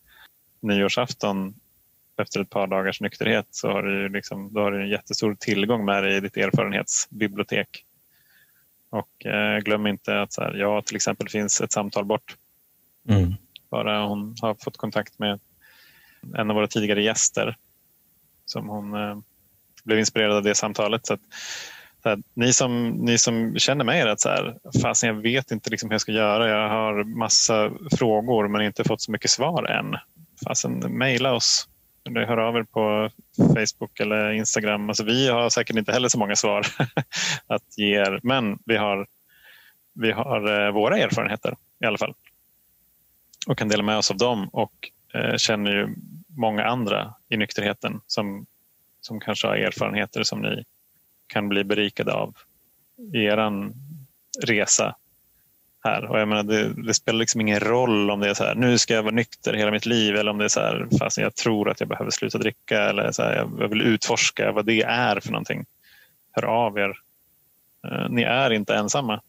nyårsafton 0.61 1.53
efter 2.21 2.39
ett 2.39 2.49
par 2.49 2.67
dagars 2.67 3.01
nykterhet 3.01 3.47
så 3.51 3.71
har 3.71 3.83
du, 3.83 4.09
liksom, 4.09 4.53
då 4.53 4.59
har 4.59 4.71
du 4.71 4.81
en 4.81 4.89
jättestor 4.89 5.35
tillgång 5.39 5.85
med 5.85 6.03
dig 6.03 6.15
i 6.15 6.19
ditt 6.19 6.37
erfarenhetsbibliotek. 6.37 7.85
Och 8.89 9.25
eh, 9.25 9.59
glöm 9.59 9.87
inte 9.87 10.21
att 10.21 10.33
så 10.33 10.41
här, 10.41 10.53
ja, 10.53 10.81
till 10.81 10.95
exempel 10.95 11.29
finns 11.29 11.61
ett 11.61 11.71
samtal 11.71 12.05
bort. 12.05 12.35
Mm. 13.09 13.33
Bara 13.71 14.05
hon 14.05 14.35
har 14.41 14.55
fått 14.63 14.77
kontakt 14.77 15.19
med 15.19 15.39
en 16.35 16.49
av 16.49 16.55
våra 16.55 16.67
tidigare 16.67 17.03
gäster 17.03 17.55
som 18.45 18.69
hon 18.69 18.93
eh, 18.93 19.17
blev 19.83 19.99
inspirerad 19.99 20.35
av 20.35 20.43
det 20.43 20.55
samtalet. 20.55 21.05
Så 21.05 21.13
att, 21.13 21.21
så 22.03 22.09
här, 22.09 22.19
ni, 22.33 22.53
som, 22.53 22.89
ni 22.89 23.17
som 23.17 23.59
känner 23.59 23.85
mig 23.85 24.01
att 24.01 24.21
så 24.21 24.29
här, 24.29 24.57
fasen, 24.81 25.07
jag 25.07 25.21
vet 25.21 25.51
inte 25.51 25.69
liksom 25.69 25.89
hur 25.89 25.93
jag 25.93 26.01
ska 26.01 26.11
göra. 26.11 26.49
Jag 26.49 26.69
har 26.69 27.03
massa 27.03 27.71
frågor 27.91 28.47
men 28.47 28.61
inte 28.61 28.83
fått 28.83 29.01
så 29.01 29.11
mycket 29.11 29.31
svar 29.31 29.63
än. 29.63 29.95
Fasen, 30.47 30.79
mejla 30.97 31.33
oss. 31.33 31.69
Hör 32.15 32.37
av 32.37 32.55
er 32.55 32.63
på 32.63 33.09
Facebook 33.55 33.99
eller 33.99 34.31
Instagram. 34.31 34.89
Alltså, 34.89 35.03
vi 35.03 35.29
har 35.29 35.49
säkert 35.49 35.75
inte 35.75 35.91
heller 35.91 36.09
så 36.09 36.19
många 36.19 36.35
svar 36.35 36.65
att 37.47 37.77
ge 37.77 37.95
er, 37.95 38.19
men 38.23 38.59
vi 38.65 38.77
har, 38.77 39.07
vi 39.93 40.11
har 40.11 40.65
eh, 40.65 40.71
våra 40.71 40.97
erfarenheter 40.97 41.55
i 41.83 41.85
alla 41.85 41.97
fall. 41.97 42.13
Och 43.47 43.57
kan 43.57 43.67
dela 43.67 43.83
med 43.83 43.97
oss 43.97 44.11
av 44.11 44.17
dem 44.17 44.49
och 44.49 44.91
eh, 45.13 45.35
känner 45.35 45.71
ju 45.71 45.95
många 46.27 46.65
andra 46.65 47.13
i 47.29 47.37
nykterheten 47.37 48.01
som, 48.07 48.45
som 49.01 49.19
kanske 49.19 49.47
har 49.47 49.55
erfarenheter 49.55 50.23
som 50.23 50.41
ni 50.41 50.63
kan 51.27 51.49
bli 51.49 51.63
berikade 51.63 52.13
av 52.13 52.35
i 53.13 53.17
er 53.17 53.71
resa 54.45 54.95
här. 55.83 56.05
Och 56.05 56.19
jag 56.19 56.27
menar, 56.27 56.43
det, 56.43 56.73
det, 56.73 56.93
spelar 56.93 57.19
liksom 57.19 57.41
ingen 57.41 57.59
roll 57.59 58.11
om 58.11 58.19
det 58.19 58.29
är 58.29 58.33
så 58.33 58.43
här, 58.43 58.55
nu 58.55 58.77
ska 58.77 58.93
jag 58.93 59.03
vara 59.03 59.15
nykter 59.15 59.53
hela 59.53 59.71
mitt 59.71 59.85
liv 59.85 60.15
eller 60.15 60.31
om 60.31 60.37
det 60.37 60.45
är 60.45 60.49
så 60.49 60.59
här, 60.59 60.87
fast 60.99 61.17
jag 61.17 61.35
tror 61.35 61.69
att 61.69 61.79
jag 61.79 61.89
behöver 61.89 62.11
sluta 62.11 62.37
dricka 62.37 62.81
eller 62.81 63.11
så 63.11 63.23
här, 63.23 63.35
jag 63.59 63.67
vill 63.67 63.81
utforska 63.81 64.51
vad 64.51 64.65
det 64.65 64.81
är 64.81 65.19
för 65.19 65.31
någonting. 65.31 65.65
Hör 66.31 66.45
av 66.45 66.77
er. 66.77 66.89
Uh, 67.87 68.09
ni 68.09 68.21
är 68.21 68.49
inte 68.53 68.75
ensamma. 68.75 69.21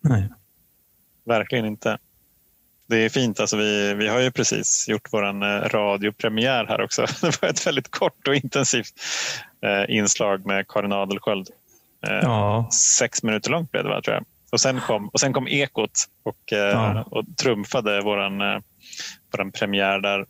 Nej. 0.00 0.28
Verkligen 1.24 1.66
inte. 1.66 1.98
Det 2.88 2.96
är 2.96 3.08
fint. 3.08 3.40
Alltså 3.40 3.56
vi, 3.56 3.94
vi 3.94 4.08
har 4.08 4.20
ju 4.20 4.30
precis 4.30 4.88
gjort 4.88 5.08
vår 5.12 5.44
eh, 5.44 5.60
radiopremiär 5.68 6.66
här 6.66 6.80
också. 6.80 7.06
Det 7.20 7.42
var 7.42 7.48
ett 7.48 7.66
väldigt 7.66 7.90
kort 7.90 8.28
och 8.28 8.34
intensivt 8.34 8.94
uh, 9.66 9.96
inslag 9.96 10.46
med 10.46 10.68
Karin 10.68 10.92
Adelsköld. 10.92 11.48
Ja. 12.00 12.68
Sex 12.72 13.22
minuter 13.22 13.50
långt 13.50 13.70
blev 13.70 13.84
det, 13.84 13.90
va, 13.90 14.02
tror 14.02 14.14
jag. 14.14 14.24
Och 14.52 14.60
sen 14.60 14.80
kom, 14.80 15.08
och 15.08 15.20
sen 15.20 15.32
kom 15.32 15.48
Ekot 15.48 15.90
och, 16.22 16.52
eh, 16.52 16.58
ja. 16.58 17.02
och 17.10 17.24
trumfade 17.42 18.00
vår 18.00 18.24
eh, 18.24 18.60
våran 19.32 19.52
premiär 19.52 20.00
där. 20.00 20.26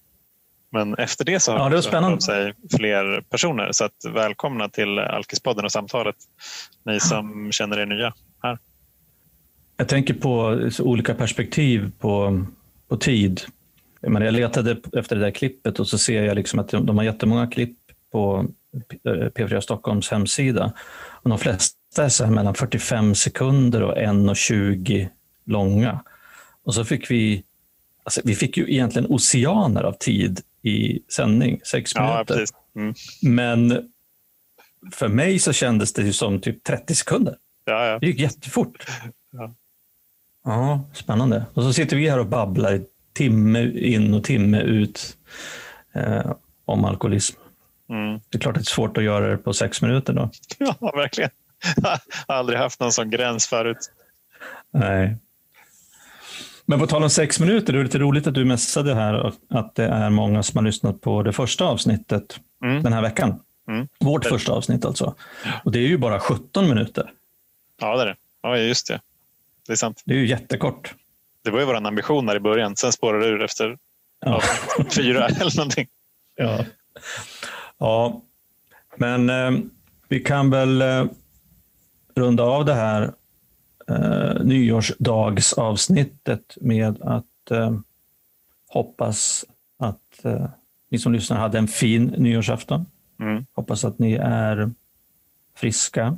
Men 0.70 0.94
efter 0.94 1.24
det 1.24 1.40
så 1.40 1.52
har 1.52 1.58
ja, 1.58 1.76
det 1.76 1.82
spännande. 1.82 2.20
sig 2.20 2.54
fler 2.76 3.20
personer. 3.30 3.72
Så 3.72 3.84
att 3.84 3.96
välkomna 4.14 4.68
till 4.68 4.98
Alkispodden 4.98 5.64
och 5.64 5.72
samtalet, 5.72 6.16
ni 6.84 7.00
som 7.00 7.52
känner 7.52 7.78
er 7.78 7.86
nya 7.86 8.14
här. 8.42 8.58
Jag 9.76 9.88
tänker 9.88 10.14
på 10.14 10.60
olika 10.80 11.14
perspektiv 11.14 11.92
på, 11.98 12.44
på 12.88 12.96
tid. 12.96 13.40
Jag, 14.00 14.22
jag 14.22 14.34
letade 14.34 14.76
efter 14.92 15.16
det 15.16 15.22
där 15.22 15.30
klippet 15.30 15.80
och 15.80 15.88
så 15.88 15.98
ser 15.98 16.22
jag 16.22 16.34
liksom 16.34 16.58
att 16.58 16.68
de 16.68 16.98
har 16.98 17.04
jättemånga 17.04 17.46
klipp 17.46 17.78
på 18.12 18.46
P4 19.04 19.60
Stockholms 19.60 20.10
hemsida. 20.10 20.72
Och 21.22 21.30
de 21.30 21.38
flesta 21.38 21.75
är 21.98 22.08
så 22.08 22.26
mellan 22.26 22.54
45 22.54 23.14
sekunder 23.14 23.82
och 23.82 23.96
1.20 23.96 25.08
långa. 25.44 26.00
Och 26.64 26.74
så 26.74 26.84
fick 26.84 27.10
vi, 27.10 27.44
alltså 28.04 28.20
vi 28.24 28.34
fick 28.34 28.56
ju 28.56 28.72
egentligen 28.72 29.06
oceaner 29.10 29.82
av 29.82 29.92
tid 29.92 30.40
i 30.62 31.02
sändning, 31.08 31.60
sex 31.64 31.94
minuter. 31.94 32.44
Ja, 32.74 32.80
mm. 32.80 32.94
Men 33.22 33.90
för 34.92 35.08
mig 35.08 35.38
så 35.38 35.52
kändes 35.52 35.92
det 35.92 36.02
ju 36.02 36.12
som 36.12 36.40
typ 36.40 36.64
30 36.64 36.94
sekunder. 36.94 37.36
Ja, 37.64 37.86
ja. 37.86 37.98
Det 37.98 38.06
gick 38.06 38.20
jättefort. 38.20 38.86
Ja. 39.30 39.54
ja, 40.44 40.84
spännande. 40.92 41.46
Och 41.54 41.62
så 41.62 41.72
sitter 41.72 41.96
vi 41.96 42.08
här 42.08 42.18
och 42.18 42.26
babblar 42.26 42.80
timme 43.12 43.70
in 43.70 44.14
och 44.14 44.24
timme 44.24 44.60
ut 44.60 45.16
eh, 45.92 46.32
om 46.64 46.84
alkoholism. 46.84 47.36
Mm. 47.88 48.20
Det 48.28 48.38
är 48.38 48.40
klart 48.40 48.56
att 48.56 48.62
det 48.62 48.68
är 48.68 48.74
svårt 48.74 48.96
att 48.96 49.04
göra 49.04 49.30
det 49.30 49.36
på 49.36 49.52
sex 49.52 49.82
minuter 49.82 50.12
då. 50.12 50.30
Ja, 50.58 50.92
verkligen. 50.94 51.30
Aldrig 52.26 52.58
haft 52.58 52.80
någon 52.80 52.92
sån 52.92 53.10
gräns 53.10 53.46
förut. 53.46 53.92
Nej. 54.70 55.16
Men 56.66 56.78
på 56.78 56.86
tal 56.86 57.02
om 57.02 57.10
sex 57.10 57.40
minuter, 57.40 57.72
det 57.72 57.78
är 57.78 57.84
lite 57.84 57.98
roligt 57.98 58.26
att 58.26 58.34
du 58.34 58.44
messade 58.44 58.94
här 58.94 59.32
att 59.50 59.74
det 59.74 59.84
är 59.84 60.10
många 60.10 60.42
som 60.42 60.58
har 60.58 60.64
lyssnat 60.64 61.00
på 61.00 61.22
det 61.22 61.32
första 61.32 61.64
avsnittet 61.64 62.40
mm. 62.64 62.82
den 62.82 62.92
här 62.92 63.02
veckan. 63.02 63.40
Mm. 63.68 63.88
Vårt 64.00 64.22
det. 64.22 64.28
första 64.28 64.52
avsnitt 64.52 64.84
alltså. 64.84 65.14
Och 65.64 65.72
det 65.72 65.78
är 65.78 65.88
ju 65.88 65.98
bara 65.98 66.20
17 66.20 66.68
minuter. 66.68 67.12
Ja, 67.80 67.96
det 67.96 68.02
är 68.02 68.06
det. 68.06 68.16
Ja, 68.42 68.58
just 68.58 68.88
det. 68.88 69.00
Det 69.66 69.72
är 69.72 69.76
sant. 69.76 70.02
Det 70.04 70.14
är 70.14 70.18
ju 70.18 70.26
jättekort. 70.26 70.94
Det 71.44 71.50
var 71.50 71.60
ju 71.60 71.64
vår 71.66 71.74
ambition 71.74 72.26
där 72.26 72.36
i 72.36 72.40
början. 72.40 72.76
Sen 72.76 72.92
spårade 72.92 73.24
det 73.24 73.30
ur 73.30 73.42
efter 73.42 73.78
ja. 74.20 74.42
fyra 74.94 75.26
eller 75.40 75.56
någonting. 75.56 75.86
Ja, 76.34 76.64
ja. 77.78 78.22
men 78.96 79.30
eh, 79.30 79.50
vi 80.08 80.20
kan 80.20 80.50
väl 80.50 80.82
eh, 80.82 81.04
runda 82.16 82.42
av 82.42 82.64
det 82.64 82.74
här 82.74 83.12
eh, 83.88 84.44
nyårsdagsavsnittet 84.44 86.58
med 86.60 87.02
att 87.02 87.50
eh, 87.50 87.78
hoppas 88.68 89.44
att 89.78 90.24
eh, 90.24 90.46
ni 90.90 90.98
som 90.98 91.12
lyssnar 91.12 91.36
hade 91.36 91.58
en 91.58 91.68
fin 91.68 92.04
nyårsafton. 92.04 92.86
Mm. 93.20 93.46
Hoppas 93.52 93.84
att 93.84 93.98
ni 93.98 94.12
är 94.22 94.70
friska. 95.56 96.16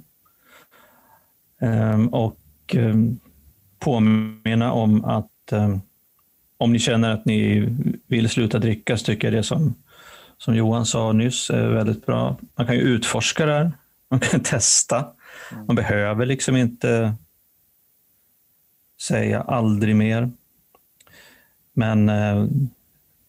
Um, 1.60 2.08
och 2.08 2.38
um, 2.74 3.20
påminna 3.78 4.72
om 4.72 5.04
att 5.04 5.52
um, 5.52 5.80
om 6.58 6.72
ni 6.72 6.78
känner 6.78 7.10
att 7.10 7.24
ni 7.24 7.68
vill 8.06 8.28
sluta 8.28 8.58
dricka 8.58 8.96
så 8.96 9.04
tycker 9.04 9.26
jag 9.26 9.34
det 9.34 9.42
som, 9.42 9.74
som 10.38 10.56
Johan 10.56 10.86
sa 10.86 11.12
nyss 11.12 11.50
är 11.50 11.68
väldigt 11.68 12.06
bra. 12.06 12.36
Man 12.56 12.66
kan 12.66 12.76
ju 12.76 12.82
utforska 12.82 13.46
det 13.46 13.52
här. 13.52 13.72
Man 14.10 14.20
kan 14.20 14.40
testa. 14.40 15.06
Mm. 15.52 15.66
Man 15.66 15.76
behöver 15.76 16.26
liksom 16.26 16.56
inte 16.56 17.14
säga 19.00 19.40
aldrig 19.40 19.96
mer. 19.96 20.30
Men 21.72 22.08
eh, 22.08 22.46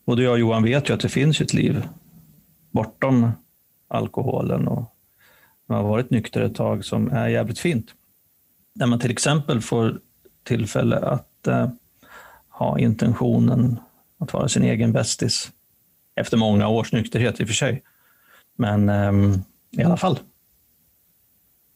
både 0.05 0.23
jag 0.23 0.31
och 0.31 0.39
Johan 0.39 0.63
vet 0.63 0.89
ju 0.89 0.93
att 0.93 0.99
det 0.99 1.09
finns 1.09 1.41
ett 1.41 1.53
liv 1.53 1.87
bortom 2.71 3.31
alkoholen 3.87 4.67
och 4.67 4.95
man 5.65 5.77
har 5.77 5.89
varit 5.89 6.09
nykter 6.09 6.41
ett 6.41 6.55
tag 6.55 6.85
som 6.85 7.11
är 7.11 7.27
jävligt 7.27 7.59
fint. 7.59 7.93
När 8.73 8.87
man 8.87 8.99
till 8.99 9.11
exempel 9.11 9.61
får 9.61 9.99
tillfälle 10.43 10.97
att 10.97 11.47
eh, 11.47 11.69
ha 12.49 12.79
intentionen 12.79 13.79
att 14.19 14.33
vara 14.33 14.47
sin 14.47 14.63
egen 14.63 14.93
bästis. 14.93 15.51
Efter 16.15 16.37
många 16.37 16.67
års 16.67 16.93
nykterhet 16.93 17.39
i 17.39 17.43
och 17.43 17.47
för 17.47 17.55
sig. 17.55 17.83
Men 18.55 18.89
ehm, 18.89 19.33
i 19.71 19.83
alla 19.83 19.97
fall. 19.97 20.19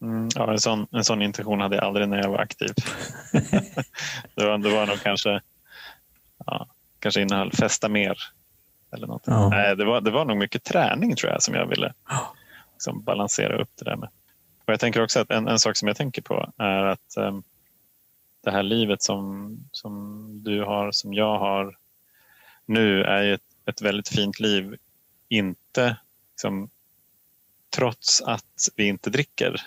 Mm, 0.03 0.29
ja, 0.35 0.51
en, 0.51 0.59
sån, 0.59 0.87
en 0.91 1.03
sån 1.03 1.21
intention 1.21 1.61
hade 1.61 1.75
jag 1.75 1.85
aldrig 1.85 2.09
när 2.09 2.17
jag 2.17 2.29
var 2.29 2.39
aktiv. 2.39 2.69
det, 4.35 4.45
var, 4.45 4.57
det 4.57 4.69
var 4.69 4.87
nog 4.87 5.01
kanske, 5.03 5.41
ja, 6.45 6.67
kanske 6.99 7.21
innehöll 7.21 7.51
festa 7.51 7.89
mer. 7.89 8.17
Eller 8.91 9.07
något. 9.07 9.23
Ja. 9.25 9.49
Nej, 9.49 9.75
det, 9.75 9.85
var, 9.85 10.01
det 10.01 10.11
var 10.11 10.25
nog 10.25 10.37
mycket 10.37 10.63
träning 10.63 11.15
tror 11.15 11.31
jag 11.31 11.43
som 11.43 11.53
jag 11.53 11.65
ville 11.65 11.93
liksom, 12.73 13.03
balansera 13.03 13.61
upp 13.61 13.69
det 13.75 13.85
där 13.85 13.95
med. 13.95 14.09
Och 14.65 14.73
jag 14.73 14.79
tänker 14.79 15.03
också 15.03 15.19
att 15.19 15.31
en, 15.31 15.47
en 15.47 15.59
sak 15.59 15.77
som 15.77 15.87
jag 15.87 15.97
tänker 15.97 16.21
på 16.21 16.53
är 16.57 16.83
att 16.83 17.17
um, 17.17 17.43
det 18.43 18.51
här 18.51 18.63
livet 18.63 19.03
som, 19.03 19.57
som 19.71 20.27
du 20.43 20.63
har, 20.63 20.91
som 20.91 21.13
jag 21.13 21.39
har 21.39 21.77
nu 22.65 23.03
är 23.03 23.33
ett, 23.33 23.41
ett 23.65 23.81
väldigt 23.81 24.09
fint 24.09 24.39
liv. 24.39 24.75
Inte 25.29 25.97
liksom, 26.31 26.69
trots 27.75 28.21
att 28.21 28.69
vi 28.75 28.87
inte 28.87 29.09
dricker 29.09 29.61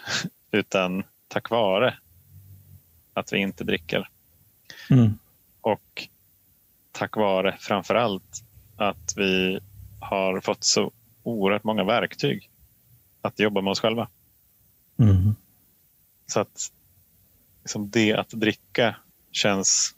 utan 0.50 1.02
tack 1.28 1.50
vare 1.50 1.98
att 3.14 3.32
vi 3.32 3.38
inte 3.38 3.64
dricker. 3.64 4.08
Mm. 4.90 5.18
Och 5.60 6.08
tack 6.92 7.16
vare 7.16 7.56
framför 7.60 7.94
allt 7.94 8.42
att 8.76 9.12
vi 9.16 9.60
har 10.00 10.40
fått 10.40 10.64
så 10.64 10.92
oerhört 11.22 11.64
många 11.64 11.84
verktyg 11.84 12.50
att 13.22 13.38
jobba 13.38 13.60
med 13.60 13.70
oss 13.70 13.80
själva. 13.80 14.08
Mm. 14.98 15.34
Så 16.26 16.40
att 16.40 16.72
liksom 17.62 17.90
det 17.90 18.12
att 18.12 18.30
dricka 18.30 18.96
känns 19.30 19.94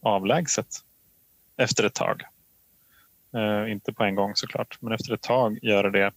avlägset 0.00 0.84
efter 1.56 1.84
ett 1.84 1.94
tag. 1.94 2.22
Eh, 3.34 3.72
inte 3.72 3.92
på 3.92 4.04
en 4.04 4.14
gång 4.14 4.36
såklart, 4.36 4.78
men 4.80 4.92
efter 4.92 5.14
ett 5.14 5.22
tag 5.22 5.58
gör 5.62 5.90
det 5.90 6.12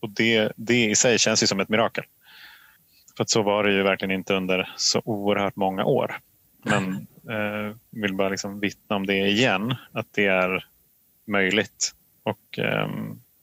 och 0.00 0.10
det, 0.10 0.52
det 0.56 0.84
i 0.84 0.94
sig 0.94 1.18
känns 1.18 1.42
ju 1.42 1.46
som 1.46 1.60
ett 1.60 1.68
mirakel. 1.68 2.04
För 3.16 3.22
att 3.22 3.30
så 3.30 3.42
var 3.42 3.64
det 3.64 3.72
ju 3.72 3.82
verkligen 3.82 4.14
inte 4.14 4.34
under 4.34 4.72
så 4.76 5.02
oerhört 5.04 5.56
många 5.56 5.84
år. 5.84 6.18
Men 6.64 6.92
eh, 7.30 7.76
vill 7.90 8.14
bara 8.14 8.28
liksom 8.28 8.60
vittna 8.60 8.96
om 8.96 9.06
det 9.06 9.26
igen, 9.26 9.74
att 9.92 10.06
det 10.14 10.26
är 10.26 10.64
möjligt. 11.26 11.92
Och 12.22 12.58
eh, 12.58 12.88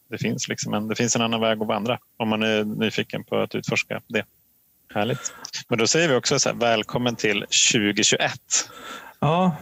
det, 0.09 0.17
finns 0.17 0.47
liksom 0.47 0.73
en, 0.73 0.87
det 0.87 0.95
finns 0.95 1.15
en 1.15 1.21
annan 1.21 1.41
väg 1.41 1.61
att 1.61 1.67
vandra 1.67 1.99
om 2.17 2.29
man 2.29 2.43
är 2.43 2.63
nyfiken 2.63 3.23
på 3.23 3.37
att 3.37 3.55
utforska 3.55 4.01
det. 4.07 4.25
Härligt. 4.93 5.33
Men 5.69 5.79
då 5.79 5.87
säger 5.87 6.09
vi 6.09 6.15
också 6.15 6.39
så 6.39 6.49
här, 6.49 6.55
välkommen 6.55 7.15
till 7.15 7.39
2021. 7.71 8.31
Ja, 9.19 9.55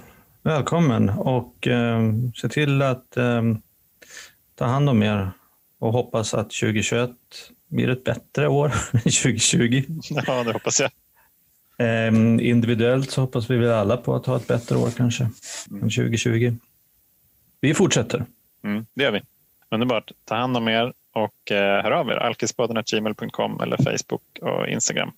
välkommen 0.44 1.10
och 1.10 1.68
eh, 1.68 2.02
se 2.36 2.50
till 2.50 2.82
att 2.82 3.18
eh, 3.18 3.42
ta 4.56 4.66
hand 4.66 4.90
om 4.90 5.04
er 5.04 5.32
och 5.82 5.94
hoppas 5.94 6.34
att 6.34 6.50
2021 6.50 7.12
blir 7.68 7.90
ett 7.90 8.04
bättre 8.04 8.48
år 8.48 8.66
än 8.94 9.00
2020. 9.00 9.84
Ja, 10.10 10.44
det 10.44 10.54
hoppas 10.54 10.80
jag. 10.80 10.92
Eh, 11.78 12.14
individuellt 12.48 13.12
så 13.12 13.22
hoppas 13.22 13.50
vi 13.50 13.58
väl 13.58 13.72
alla 13.72 13.98
på 13.98 14.16
att 14.16 14.26
ha 14.26 14.36
ett 14.36 14.48
bättre 14.48 14.78
år 14.78 14.90
kanske 14.98 15.24
mm. 15.24 15.84
än 15.84 15.90
2020. 15.90 16.56
Vi 17.62 17.74
fortsätter. 17.74 18.26
Mm, 18.64 18.86
det 18.94 19.04
gör 19.04 19.12
vi. 19.12 19.22
Underbart. 19.72 20.12
Ta 20.26 20.36
hand 20.36 20.58
om 20.58 20.68
er 20.68 20.94
och 21.14 21.52
eh, 21.52 21.84
hör 21.84 21.92
av 21.92 22.10
er. 22.10 22.16
alkispodden.gmail.com 22.16 23.62
eller 23.62 23.78
Facebook 23.78 24.40
och 24.42 24.68
Instagram. 24.68 25.12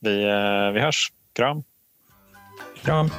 Vi, 0.00 0.22
eh, 0.22 0.70
vi 0.72 0.80
hörs. 0.80 1.12
Kram. 1.32 1.62
Kram. 2.82 3.10